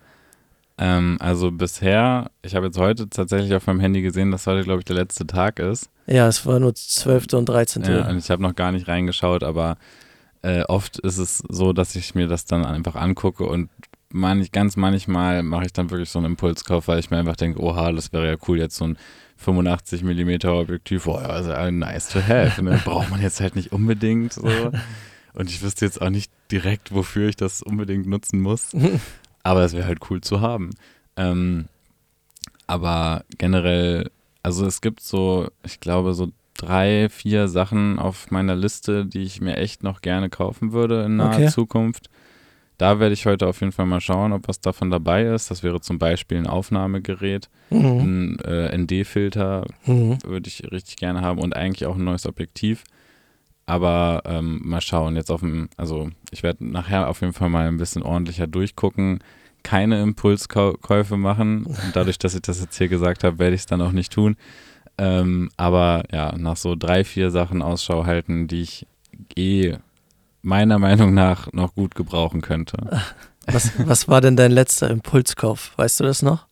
[0.77, 4.81] Ähm, also bisher, ich habe jetzt heute tatsächlich auf meinem Handy gesehen, dass heute, glaube
[4.81, 5.89] ich, der letzte Tag ist.
[6.07, 7.33] Ja, es war nur 12.
[7.35, 7.85] und 13.
[7.85, 9.77] Ja, und ich habe noch gar nicht reingeschaut, aber
[10.43, 13.71] äh, oft ist es so, dass ich mir das dann einfach angucke und
[14.11, 17.61] manch, ganz manchmal mache ich dann wirklich so einen Impulskauf, weil ich mir einfach denke,
[17.61, 18.99] oha, das wäre ja cool, jetzt so ein
[19.45, 22.63] 85 mm Objektiv, oh ja, also äh, nice to have.
[22.63, 22.81] Ne?
[22.85, 24.49] Braucht man jetzt halt nicht unbedingt so.
[25.35, 28.71] Und ich wüsste jetzt auch nicht direkt, wofür ich das unbedingt nutzen muss.
[29.43, 30.71] Aber es wäre halt cool zu haben.
[31.17, 31.67] Ähm,
[32.67, 34.11] aber generell,
[34.43, 39.41] also es gibt so, ich glaube, so drei, vier Sachen auf meiner Liste, die ich
[39.43, 41.49] mir echt noch gerne kaufen würde in naher Okay.
[41.51, 42.09] Zukunft.
[42.79, 45.51] Da werde ich heute auf jeden Fall mal schauen, ob was davon dabei ist.
[45.51, 47.79] Das wäre zum Beispiel ein Aufnahmegerät, Mhm.
[48.01, 50.19] ein äh, ND-Filter Mhm.
[50.25, 52.83] würde ich richtig gerne haben und eigentlich auch ein neues Objektiv.
[53.67, 57.67] Aber ähm, mal schauen, jetzt auf dem, also ich werde nachher auf jeden Fall mal
[57.67, 59.21] ein bisschen ordentlicher durchgucken,
[59.63, 61.65] keine Impulskäufe machen.
[61.65, 64.13] Und dadurch, dass ich das jetzt hier gesagt habe, werde ich es dann auch nicht
[64.13, 64.37] tun.
[64.99, 68.87] Ähm, aber ja, nach so drei, vier Sachen Ausschau halten, die ich
[69.37, 69.77] eh
[70.45, 72.77] meiner Meinung nach noch gut gebrauchen könnte.
[73.47, 75.73] Was, was war denn dein letzter Impulskauf?
[75.77, 76.47] Weißt du das noch?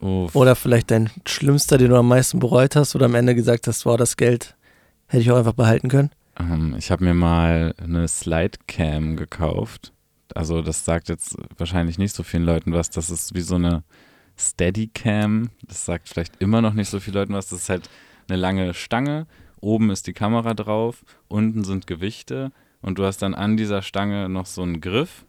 [0.00, 3.68] Oh, Oder vielleicht dein schlimmster, den du am meisten bereut hast oder am Ende gesagt
[3.68, 4.56] hast, wow, das Geld
[5.06, 6.10] hätte ich auch einfach behalten können?
[6.38, 9.92] Ähm, ich habe mir mal eine Slidecam gekauft.
[10.34, 12.90] Also das sagt jetzt wahrscheinlich nicht so vielen Leuten was.
[12.90, 13.84] Das ist wie so eine
[14.36, 15.50] Steadicam.
[15.68, 17.48] Das sagt vielleicht immer noch nicht so vielen Leuten was.
[17.48, 17.88] Das ist halt
[18.28, 19.26] eine lange Stange.
[19.60, 21.04] Oben ist die Kamera drauf.
[21.28, 22.50] Unten sind Gewichte.
[22.82, 25.24] Und du hast dann an dieser Stange noch so einen Griff,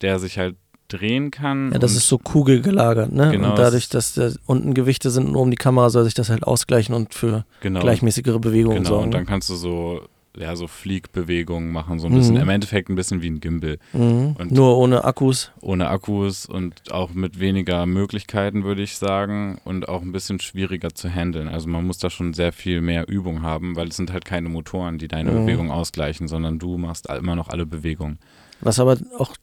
[0.00, 0.56] der sich halt
[0.88, 1.72] drehen kann.
[1.72, 3.30] Ja, das ist so kugelgelagert, ne?
[3.30, 6.28] Genau, und dadurch, dass da unten Gewichte sind und oben die Kamera, soll sich das
[6.30, 9.04] halt ausgleichen und für genau, gleichmäßigere Bewegungen Genau, sorgen.
[9.04, 10.02] und dann kannst du so,
[10.36, 11.98] ja, so Fliegbewegungen machen.
[11.98, 12.40] So ein bisschen, Mhm.
[12.42, 13.78] im Endeffekt ein bisschen wie ein Gimbal.
[13.92, 14.34] mhm.
[14.38, 15.52] und- Nur ohne Akkus.
[15.60, 20.90] ohne Akkus und auch mit weniger Möglichkeiten, würde ich sagen, und auch ein bisschen schwieriger
[20.94, 21.48] zu handeln.
[21.48, 24.48] Also man muss da schon sehr viel mehr Übung haben, weil es sind halt keine
[24.48, 25.46] Motoren, die deine Mhm.
[25.46, 28.18] Bewegung ausgleichen, sondern du machst immer noch alle Bewegungen.
[28.60, 29.34] Was aber auch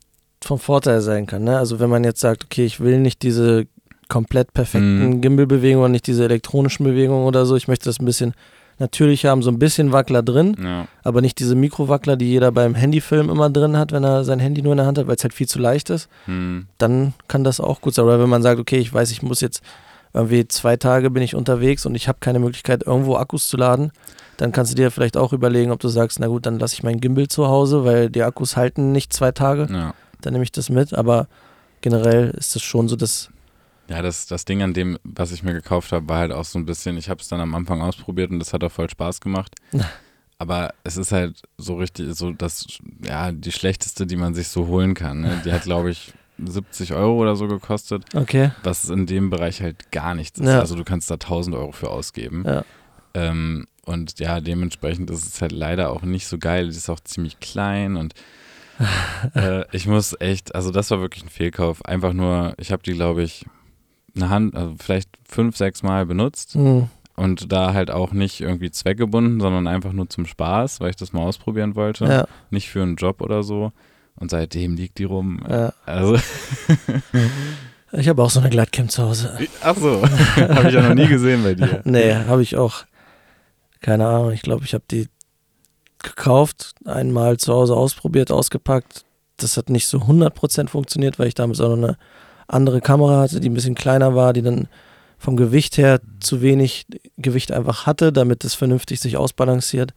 [0.44, 1.58] vom Vorteil sein kann, ne?
[1.58, 3.68] Also wenn man jetzt sagt, okay, ich will nicht diese
[4.08, 5.22] komplett perfekten Mhm.
[5.22, 8.34] Gimbal-Bewegungen und nicht diese elektronischen Bewegungen oder so, ich möchte das ein bisschen
[8.82, 12.76] natürlich haben, so ein bisschen Wackler drin, Ja, aber nicht diese Mikrowackler, die jeder beim
[12.76, 15.24] Handyfilm immer drin hat, wenn er sein Handy nur in der Hand hat, weil es
[15.24, 18.06] halt viel zu leicht ist, hm, dann kann das auch gut sein.
[18.06, 19.62] Oder wenn man sagt, okay, ich weiß, ich muss jetzt
[20.14, 23.92] irgendwie zwei Tage bin ich unterwegs und ich habe keine Möglichkeit, irgendwo Akkus zu laden,
[24.38, 26.84] dann kannst du dir vielleicht auch überlegen, ob du sagst, na gut, dann lasse ich
[26.84, 29.94] mein Gimbal zu Hause, weil die Akkus halten nicht zwei Tage, ja.
[30.22, 30.94] dann nehme ich das mit.
[30.94, 31.28] Aber
[31.82, 33.30] generell ist es schon so, dass
[33.92, 36.58] Ja, das, das Ding an dem, was ich mir gekauft habe, war halt auch so
[36.58, 39.20] ein bisschen, ich habe es dann am Anfang ausprobiert und das hat auch voll Spaß
[39.20, 39.56] gemacht.
[40.38, 42.66] Aber es ist halt so richtig, so das,
[43.06, 45.22] ja, die schlechteste, die man sich so holen kann.
[45.22, 45.42] Ne?
[45.46, 48.06] Die hat, glaube ich, 70 Euro oder so gekostet.
[48.16, 48.52] Okay.
[48.64, 50.48] Was in dem Bereich halt gar nichts ist.
[50.48, 50.60] Ja.
[50.60, 52.44] Also du kannst da 1000 Euro für ausgeben.
[52.48, 52.64] Ja.
[53.14, 56.70] Ähm, und ja, dementsprechend ist es halt leider auch nicht so geil.
[56.70, 58.16] Die ist auch ziemlich klein und
[59.36, 61.86] äh, ich muss echt, also das war wirklich ein Fehlkauf.
[61.86, 63.46] Einfach nur, ich habe die, glaube ich,
[64.16, 66.88] eine Hand, also vielleicht fünf, sechs Mal benutzt Hm.
[67.16, 71.14] und da halt auch nicht irgendwie zweckgebunden, sondern einfach nur zum Spaß, weil ich das
[71.14, 72.06] mal ausprobieren wollte.
[72.06, 73.72] Ja, Nicht für einen Job oder so.
[74.16, 75.40] Und seitdem liegt die rum.
[75.50, 75.74] ja.
[75.86, 76.18] Also,
[77.94, 79.38] Ich habe auch so eine Gleitcam zu Hause.
[79.62, 80.02] ach so,
[80.36, 81.82] habe ich ja noch nie gesehen bei dir.
[81.84, 82.86] Nee, habe ich auch.
[83.82, 85.08] Keine Ahnung, ich glaube, ich habe die
[86.02, 89.04] gekauft, einmal zu Hause ausprobiert, ausgepackt.
[89.38, 91.98] Das hat nicht so 100% funktioniert, weil ich damals auch noch eine
[92.52, 94.68] andere Kamera hatte, die ein bisschen kleiner war, die dann
[95.18, 96.86] vom Gewicht her zu wenig
[97.18, 99.94] Gewicht einfach hatte, damit es vernünftig sich ausbalanciert.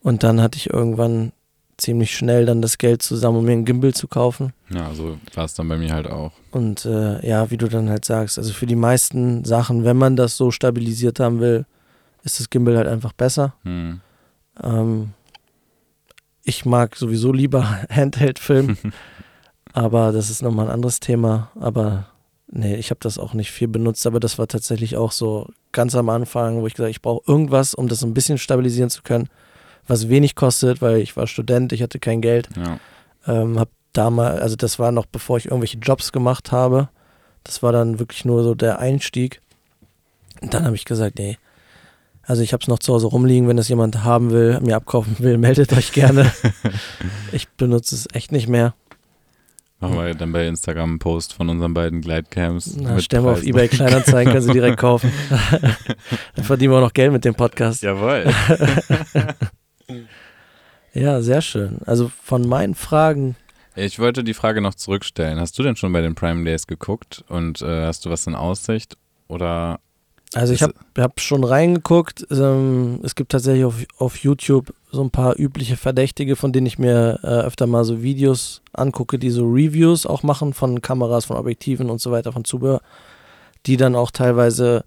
[0.00, 1.32] Und dann hatte ich irgendwann
[1.76, 4.52] ziemlich schnell dann das Geld zusammen, um mir einen Gimbal zu kaufen.
[4.70, 6.32] Ja, so war es dann bei mir halt auch.
[6.50, 10.16] Und äh, ja, wie du dann halt sagst, also für die meisten Sachen, wenn man
[10.16, 11.66] das so stabilisiert haben will,
[12.24, 13.54] ist das Gimbal halt einfach besser.
[13.64, 14.00] Hm.
[14.62, 15.10] Ähm,
[16.44, 18.76] ich mag sowieso lieber Handheld-Film,
[19.72, 21.50] aber das ist nochmal ein anderes Thema.
[21.58, 22.06] Aber
[22.50, 25.94] nee, ich habe das auch nicht viel benutzt, aber das war tatsächlich auch so ganz
[25.94, 29.02] am Anfang, wo ich gesagt habe, ich brauche irgendwas, um das ein bisschen stabilisieren zu
[29.02, 29.28] können,
[29.86, 32.48] was wenig kostet, weil ich war Student, ich hatte kein Geld.
[32.56, 32.78] Ja.
[33.26, 36.88] Ähm, hab damals, also das war noch bevor ich irgendwelche Jobs gemacht habe.
[37.44, 39.40] Das war dann wirklich nur so der Einstieg.
[40.40, 41.38] Und dann habe ich gesagt, nee.
[42.24, 45.16] Also ich habe es noch zu Hause rumliegen, wenn das jemand haben will, mir abkaufen
[45.18, 46.32] will, meldet euch gerne.
[47.32, 48.74] ich benutze es echt nicht mehr.
[49.82, 52.76] Machen wir dann bei Instagram einen Post von unseren beiden Glidecams.
[52.76, 53.48] Na, stellen wir auf Preisen.
[53.48, 55.12] Ebay Kleinanzeigen, können sie direkt kaufen.
[56.36, 57.82] dann verdienen wir auch noch Geld mit dem Podcast.
[57.82, 58.24] Jawohl.
[60.94, 61.78] Ja, sehr schön.
[61.86, 63.34] Also von meinen Fragen,
[63.74, 65.40] Ich wollte die Frage noch zurückstellen.
[65.40, 68.34] Hast du denn schon bei den Prime Days geguckt und äh, hast du was in
[68.34, 68.98] Aussicht?
[69.28, 69.80] Oder
[70.34, 72.26] also ich habe hab schon reingeguckt.
[72.30, 76.78] Ähm, es gibt tatsächlich auf, auf YouTube so ein paar übliche Verdächtige, von denen ich
[76.78, 81.38] mir äh, öfter mal so Videos angucke, die so Reviews auch machen von Kameras, von
[81.38, 82.82] Objektiven und so weiter, von Zubehör,
[83.64, 84.84] die dann auch teilweise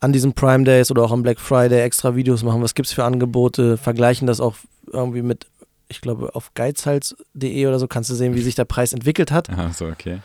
[0.00, 2.62] an diesen Prime Days oder auch am Black Friday extra Videos machen.
[2.62, 3.76] Was gibt's für Angebote?
[3.76, 4.56] Vergleichen das auch
[4.92, 5.46] irgendwie mit,
[5.88, 9.48] ich glaube, auf geizhals.de oder so kannst du sehen, wie sich der Preis entwickelt hat.
[9.50, 10.18] ah, so, okay.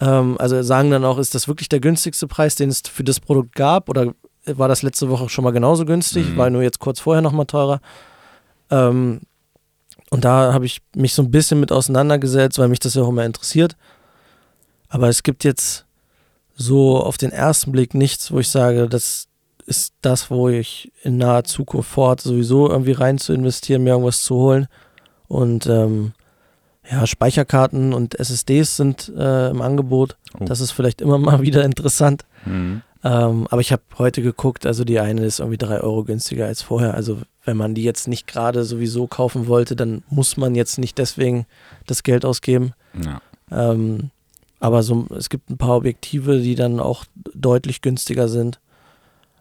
[0.00, 3.18] Ähm, also sagen dann auch, ist das wirklich der günstigste Preis, den es für das
[3.18, 3.88] Produkt gab?
[3.88, 4.14] Oder
[4.46, 6.30] war das letzte Woche schon mal genauso günstig?
[6.30, 6.36] Mhm.
[6.36, 7.80] War nur jetzt kurz vorher nochmal teurer?
[8.70, 9.20] Ähm,
[10.10, 13.08] und da habe ich mich so ein bisschen mit auseinandergesetzt, weil mich das ja auch
[13.08, 13.76] immer interessiert.
[14.88, 15.84] Aber es gibt jetzt
[16.54, 19.26] so auf den ersten Blick nichts, wo ich sage, das
[19.66, 24.22] ist das, wo ich in naher Zukunft vorhat, sowieso irgendwie rein zu investieren, mir irgendwas
[24.22, 24.68] zu holen.
[25.26, 26.12] Und ähm,
[26.90, 30.16] ja, Speicherkarten und SSDs sind äh, im Angebot.
[30.38, 30.44] Oh.
[30.44, 32.24] Das ist vielleicht immer mal wieder interessant.
[32.44, 32.82] Mhm.
[33.06, 36.62] Ähm, aber ich habe heute geguckt, also die eine ist irgendwie drei Euro günstiger als
[36.62, 36.94] vorher.
[36.94, 40.98] Also wenn man die jetzt nicht gerade sowieso kaufen wollte, dann muss man jetzt nicht
[40.98, 41.46] deswegen
[41.86, 42.72] das Geld ausgeben.
[43.04, 43.20] Ja.
[43.52, 44.10] Ähm,
[44.58, 48.58] aber so, es gibt ein paar Objektive, die dann auch deutlich günstiger sind.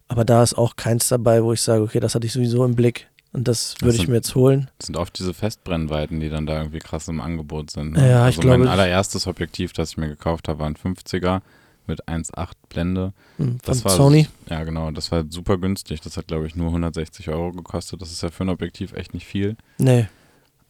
[0.08, 2.76] Aber da ist auch keins dabei, wo ich sage, okay, das hatte ich sowieso im
[2.76, 4.70] Blick und das würde ich sind- mir jetzt holen.
[4.78, 7.98] Das sind oft diese Festbrennweiten, die dann da irgendwie krass im Angebot sind.
[7.98, 11.42] Ja, ich also glaube- Mein allererstes Objektiv, das ich mir gekauft habe, war ein 50er
[11.88, 13.14] mit 1,8 Blende.
[13.38, 14.28] Hm, Von Das war Sony.
[14.50, 14.92] Ja, genau.
[14.92, 16.02] Das war super günstig.
[16.02, 18.02] Das hat, glaube ich, nur 160 Euro gekostet.
[18.02, 19.56] Das ist ja für ein Objektiv echt nicht viel.
[19.78, 20.08] Nee,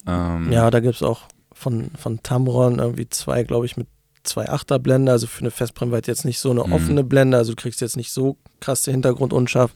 [0.07, 1.21] Ähm, ja, da gibt es auch
[1.53, 3.87] von, von Tamron irgendwie zwei, glaube ich, mit
[4.23, 6.73] zwei Achter Blende, also für eine Festbrennweite jetzt nicht so eine Mhm.
[6.73, 9.71] offene Blende, also du kriegst jetzt nicht so krass den Hintergrund unscharf,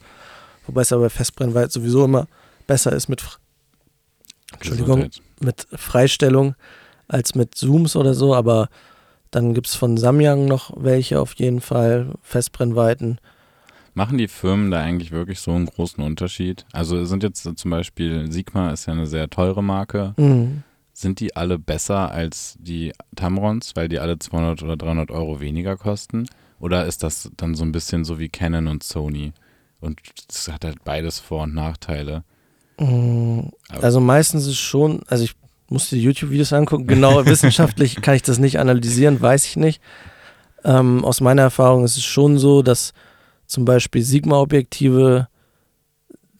[0.66, 2.26] wobei es aber bei Festbrennweite sowieso immer
[2.66, 3.22] besser ist mit,
[4.52, 5.08] Entschuldigung.
[5.40, 6.54] Mit Freistellung
[7.08, 8.68] als mit Zooms oder so, aber
[9.30, 13.18] dann gibt es von Samyang noch welche auf jeden Fall, Festbrennweiten.
[13.94, 16.64] Machen die Firmen da eigentlich wirklich so einen großen Unterschied?
[16.72, 20.14] Also sind jetzt zum Beispiel, Sigma ist ja eine sehr teure Marke.
[20.16, 20.62] Mhm.
[20.92, 25.76] Sind die alle besser als die Tamrons, weil die alle 200 oder 300 Euro weniger
[25.76, 26.26] kosten?
[26.58, 29.32] Oder ist das dann so ein bisschen so wie Canon und Sony?
[29.80, 32.22] Und es hat halt beides Vor- und Nachteile.
[32.76, 33.50] Aber-
[33.82, 35.34] Also meistens ist schon, also ich
[35.70, 39.80] musste die YouTube-Videos angucken, genau wissenschaftlich kann ich das nicht analysieren, weiß ich nicht.
[40.64, 42.92] Ähm, aus meiner Erfahrung ist es schon so, dass
[43.46, 45.28] zum Beispiel Sigma-Objektive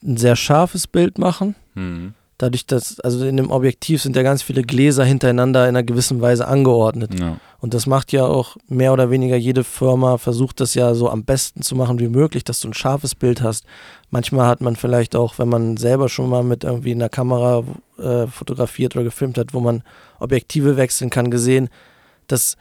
[0.03, 1.55] ein sehr scharfes Bild machen.
[1.73, 2.13] Hm.
[2.37, 6.21] Dadurch, dass, also in dem Objektiv sind ja ganz viele Gläser hintereinander in einer gewissen
[6.21, 7.19] Weise angeordnet.
[7.19, 7.37] Ja.
[7.61, 11.23] Und das macht ja auch mehr oder weniger jede Firma, versucht das ja so am
[11.23, 13.65] besten zu machen wie möglich, dass du ein scharfes Bild hast.
[14.09, 17.63] Manchmal hat man vielleicht auch, wenn man selber schon mal mit irgendwie einer Kamera
[17.99, 19.83] äh, fotografiert oder gefilmt hat, wo man
[20.19, 21.69] Objektive wechseln kann, gesehen,
[22.25, 22.57] dass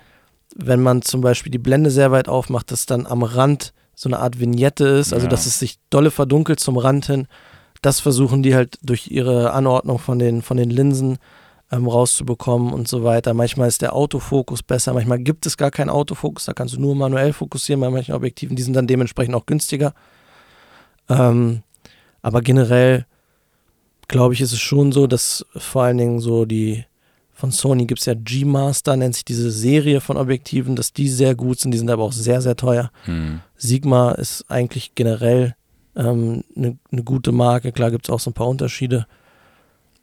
[0.55, 4.18] wenn man zum Beispiel die Blende sehr weit aufmacht, dass dann am Rand so eine
[4.18, 5.30] Art Vignette ist, also Ja.
[5.30, 7.26] dass es sich dolle verdunkelt zum Rand hin.
[7.80, 11.16] Das versuchen die halt durch ihre Anordnung von den, von den Linsen
[11.70, 13.34] ähm, rauszubekommen und so weiter.
[13.34, 16.94] Manchmal ist der Autofokus besser, manchmal gibt es gar keinen Autofokus, da kannst du nur
[16.94, 19.94] manuell fokussieren bei manchen Objektiven, die sind dann dementsprechend auch günstiger.
[21.08, 21.62] Ähm,
[22.22, 23.06] aber generell
[24.08, 26.84] glaube ich, ist es schon so, dass vor allen Dingen so die
[27.32, 31.34] von Sony gibt es ja G-Master, nennt sich diese Serie von Objektiven, dass die sehr
[31.34, 32.90] gut sind, die sind aber auch sehr, sehr teuer.
[33.04, 33.40] Hm.
[33.56, 35.54] Sigma ist eigentlich generell
[35.94, 39.06] eine ähm, ne- ne gute Marke, klar gibt es auch so ein paar Unterschiede.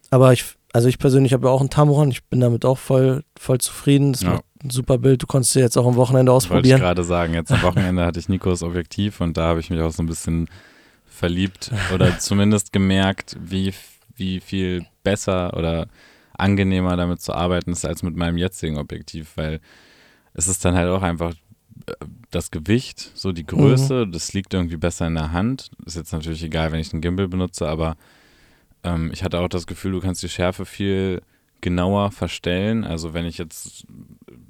[0.10, 3.24] Aber ich, also ich persönlich habe ja auch einen Tamron, ich bin damit auch voll,
[3.38, 4.14] voll zufrieden.
[4.14, 4.32] Das Ja.
[4.32, 6.80] macht ein super Bild, du konntest dir jetzt auch am Wochenende Wollte ich ausprobieren.
[6.80, 7.34] gerade sagen.
[7.34, 10.08] Jetzt am Wochenende hatte ich Nikos Objektiv und da habe ich mich auch so ein
[10.08, 10.50] bisschen
[11.06, 13.74] verliebt oder zumindest gemerkt, wie,
[14.16, 15.88] wie viel besser oder
[16.38, 19.60] angenehmer damit zu arbeiten ist als mit meinem jetzigen Objektiv, weil
[20.34, 21.34] es ist dann halt auch einfach
[21.88, 21.94] äh,
[22.30, 25.72] das Gewicht, so die Größe, das liegt irgendwie besser in der Hand.
[25.86, 27.96] Ist jetzt natürlich egal, wenn ich einen Gimbal benutze, aber
[28.84, 31.22] ähm, ich hatte auch das Gefühl, du kannst die Schärfe viel
[31.62, 32.84] genauer verstellen.
[32.84, 33.86] Also wenn ich jetzt,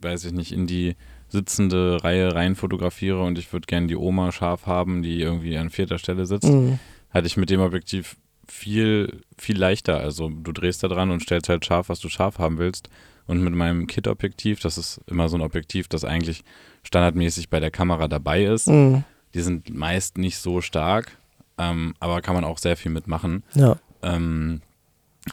[0.01, 0.95] weiß ich nicht, in die
[1.29, 5.69] sitzende Reihe rein fotografiere und ich würde gerne die Oma scharf haben, die irgendwie an
[5.69, 6.79] vierter Stelle sitzt, Mhm.
[7.09, 8.15] hatte ich mit dem Objektiv
[8.47, 9.99] viel, viel leichter.
[9.99, 12.89] Also du drehst da dran und stellst halt scharf, was du scharf haben willst.
[13.25, 16.43] Und mit meinem Kit-Objektiv, das ist immer so ein Objektiv, das eigentlich
[16.83, 18.67] standardmäßig bei der Kamera dabei ist.
[18.67, 19.03] Mhm.
[19.33, 21.17] Die sind meist nicht so stark,
[21.57, 23.43] ähm, aber kann man auch sehr viel mitmachen.
[23.53, 23.77] Ja.
[24.01, 24.61] Ähm,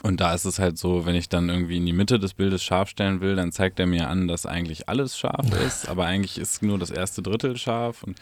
[0.03, 2.63] und da ist es halt so, wenn ich dann irgendwie in die Mitte des Bildes
[2.63, 6.37] scharf stellen will, dann zeigt er mir an, dass eigentlich alles scharf ist, aber eigentlich
[6.37, 8.17] ist nur das erste Drittel scharf und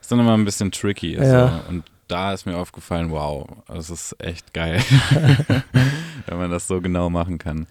[0.00, 1.16] ist dann immer ein bisschen tricky.
[1.16, 1.62] Also, Ja.
[1.68, 4.82] Und da ist mir aufgefallen, wow, das ist echt geil,
[6.26, 7.66] wenn man das so genau machen kann.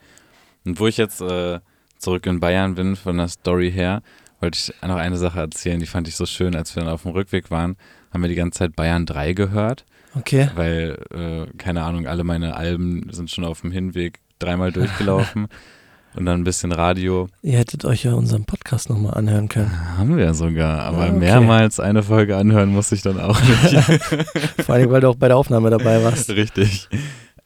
[0.66, 1.60] Und wo ich jetzt äh,
[1.98, 4.02] zurück in Bayern bin, von der Story her,
[4.40, 7.04] wollte ich noch eine Sache erzählen, die fand ich so schön, als wir dann auf
[7.04, 7.76] dem Rückweg waren,
[8.12, 9.86] haben wir die ganze Zeit Bayern 3 gehört
[10.16, 10.50] Okay.
[10.56, 15.48] weil, äh, keine Ahnung, alle meine Alben sind schon auf dem Hinweg dreimal durchgelaufen
[16.16, 17.28] und dann ein bisschen Radio.
[17.42, 19.72] Ihr hättet euch ja unseren Podcast nochmal anhören können.
[19.98, 21.18] Haben wir sogar, aber Ah, okay.
[21.20, 23.78] mehrmals eine Folge anhören muss ich dann auch nicht.
[24.66, 26.30] Vor allem, weil du auch bei der Aufnahme dabei warst.
[26.32, 26.90] richtig.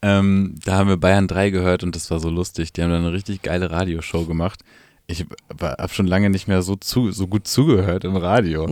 [0.01, 2.73] Ähm, da haben wir Bayern 3 gehört und das war so lustig.
[2.73, 4.61] Die haben dann eine richtig geile Radioshow gemacht.
[5.07, 5.25] Ich
[5.61, 8.67] habe schon lange nicht mehr so, zu, so gut zugehört im Radio.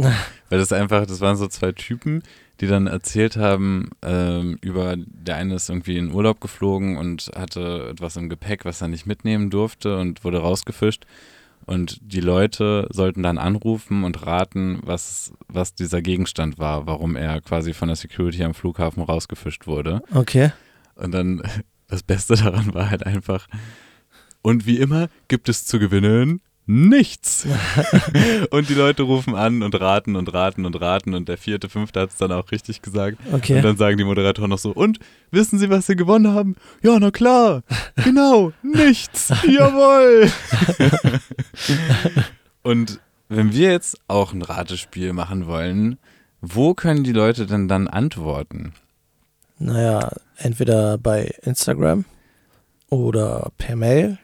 [0.49, 2.23] Weil das einfach, das waren so zwei Typen,
[2.61, 7.89] die dann erzählt haben, ähm, über, der eine ist irgendwie in Urlaub geflogen und hatte
[7.91, 11.05] etwas im Gepäck, was er nicht mitnehmen durfte und wurde rausgefischt.
[11.65, 17.41] Und die Leute sollten dann anrufen und raten, was, was dieser Gegenstand war, warum er
[17.41, 20.01] quasi von der Security am Flughafen rausgefischt wurde.
[20.13, 20.51] Okay.
[20.95, 21.41] Und dann
[21.87, 23.47] das Beste daran war halt einfach,
[24.41, 27.45] und wie immer gibt es zu gewinnen nichts.
[28.51, 32.01] und die Leute rufen an und raten und raten und raten und der vierte, fünfte
[32.01, 33.17] hat es dann auch richtig gesagt.
[33.31, 33.57] Okay.
[33.57, 34.99] Und dann sagen die Moderatoren noch so, und
[35.31, 36.55] wissen Sie, was Sie gewonnen haben?
[36.81, 37.63] Ja, na klar,
[38.03, 40.31] genau, nichts, jawohl.
[42.61, 42.99] und
[43.29, 45.97] wenn wir jetzt auch ein Ratespiel machen wollen,
[46.41, 48.73] wo können die Leute denn dann antworten?
[49.59, 52.05] Naja, entweder bei Instagram
[52.89, 54.17] oder per Mail.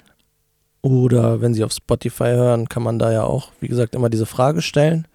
[0.82, 4.26] Oder wenn Sie auf Spotify hören, kann man da ja auch, wie gesagt, immer diese
[4.26, 5.08] Frage stellen,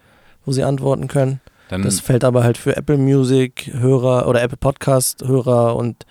[0.45, 1.41] wo Sie antworten können.
[1.69, 6.05] Dann Das fällt aber halt für Apple Music Hörer oder Apple Podcast Hörer und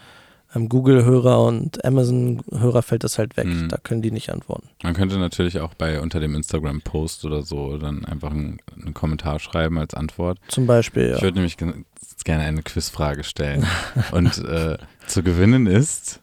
[0.56, 3.46] ähm, Google Hörer und Amazon Hörer fällt das halt weg.
[3.46, 3.70] Mhm.
[3.70, 4.70] Da können die nicht antworten.
[4.82, 9.40] Man könnte natürlich auch bei unter dem Instagram-Post oder so dann einfach einen, einen Kommentar
[9.40, 10.40] schreiben als Antwort.
[10.48, 11.16] Zum Beispiel, ja.
[11.18, 13.66] Ich würde nämlich gerne eine Quizfrage stellen.
[14.12, 14.78] Und äh,
[15.08, 16.20] zu gewinnen ist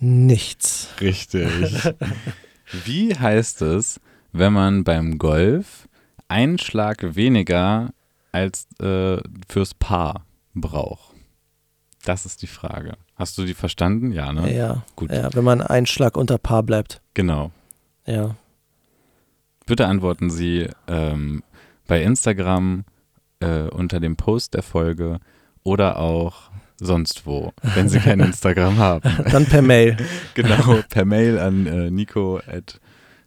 [0.00, 0.88] Nichts.
[1.00, 1.92] richtig.
[2.84, 4.00] Wie heißt es,
[4.32, 5.88] wenn man beim Golf
[6.28, 7.90] einen Schlag weniger
[8.32, 10.24] als äh, fürs Paar
[10.54, 11.14] braucht?
[12.04, 12.96] Das ist die Frage.
[13.16, 14.12] Hast du die verstanden?
[14.12, 14.56] Ja, ne?
[14.56, 14.82] Ja.
[14.96, 15.12] Gut.
[15.12, 17.02] ja, wenn man einen Schlag unter Paar bleibt.
[17.12, 17.50] Genau.
[18.06, 18.36] Ja.
[19.66, 21.42] Bitte antworten Sie ähm,
[21.86, 22.84] bei Instagram
[23.40, 25.20] äh, unter dem Post der Folge
[25.62, 26.50] oder auch
[26.80, 29.08] sonst wo, wenn Sie kein Instagram haben.
[29.30, 29.96] Dann per Mail.
[30.34, 32.80] genau, per Mail an äh, Nico at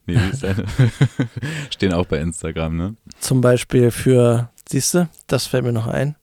[0.06, 0.18] nee?
[1.70, 2.96] Stehen auch bei Instagram, ne?
[3.20, 6.16] Zum Beispiel für, siehst du, das fällt mir noch ein.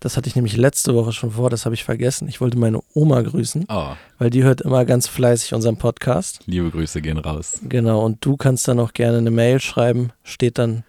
[0.00, 2.28] Das hatte ich nämlich letzte Woche schon vor, das habe ich vergessen.
[2.28, 6.40] Ich wollte meine Oma grüßen, Oh, weil die hört immer ganz fleißig unseren Podcast.
[6.46, 7.60] liebe Grüße gehen raus.
[7.68, 10.84] Genau, und du kannst dann auch gerne eine Mail schreiben, steht dann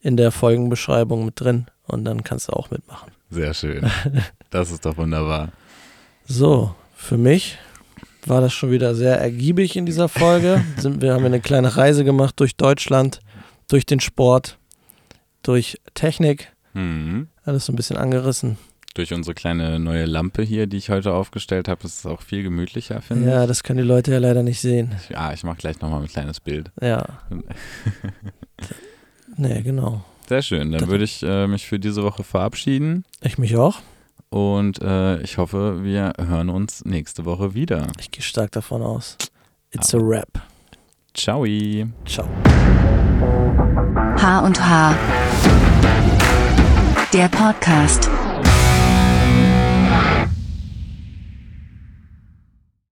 [0.00, 3.10] in der Folgenbeschreibung mit drin und dann kannst du auch mitmachen.
[3.30, 3.90] Sehr schön.
[4.52, 5.50] Das ist doch wunderbar.
[6.26, 7.58] So, für mich
[8.26, 10.62] war das schon wieder sehr ergiebig in dieser Folge.
[10.76, 13.18] Sind, wir haben eine kleine Reise gemacht durch Deutschland,
[13.68, 14.58] durch den Sport,
[15.42, 17.28] durch Technik, Mhm.
[17.44, 18.56] alles so ein bisschen angerissen.
[18.94, 22.42] Durch unsere kleine neue Lampe hier, die ich heute aufgestellt habe, ist es auch viel
[22.42, 24.94] gemütlicher, finde Ja, das können die Leute ja leider nicht sehen.
[25.02, 25.10] ich.
[25.10, 26.70] Ja, ich mache gleich nochmal ein kleines Bild.
[26.80, 27.04] Ja.
[29.36, 30.04] nee, genau.
[30.28, 30.72] Sehr schön.
[30.72, 33.80] Dann würde ich äh, mich für diese Woche verabschieden Ich mich auch.
[34.32, 37.88] Und äh, ich hoffe, wir hören uns nächste Woche wieder.
[38.00, 39.18] Ich gehe stark davon aus.
[39.72, 40.40] It's a rap.
[41.12, 41.44] Ciao.
[42.06, 42.26] Ciao.
[44.16, 44.94] H und H.
[47.12, 48.08] Der Podcast.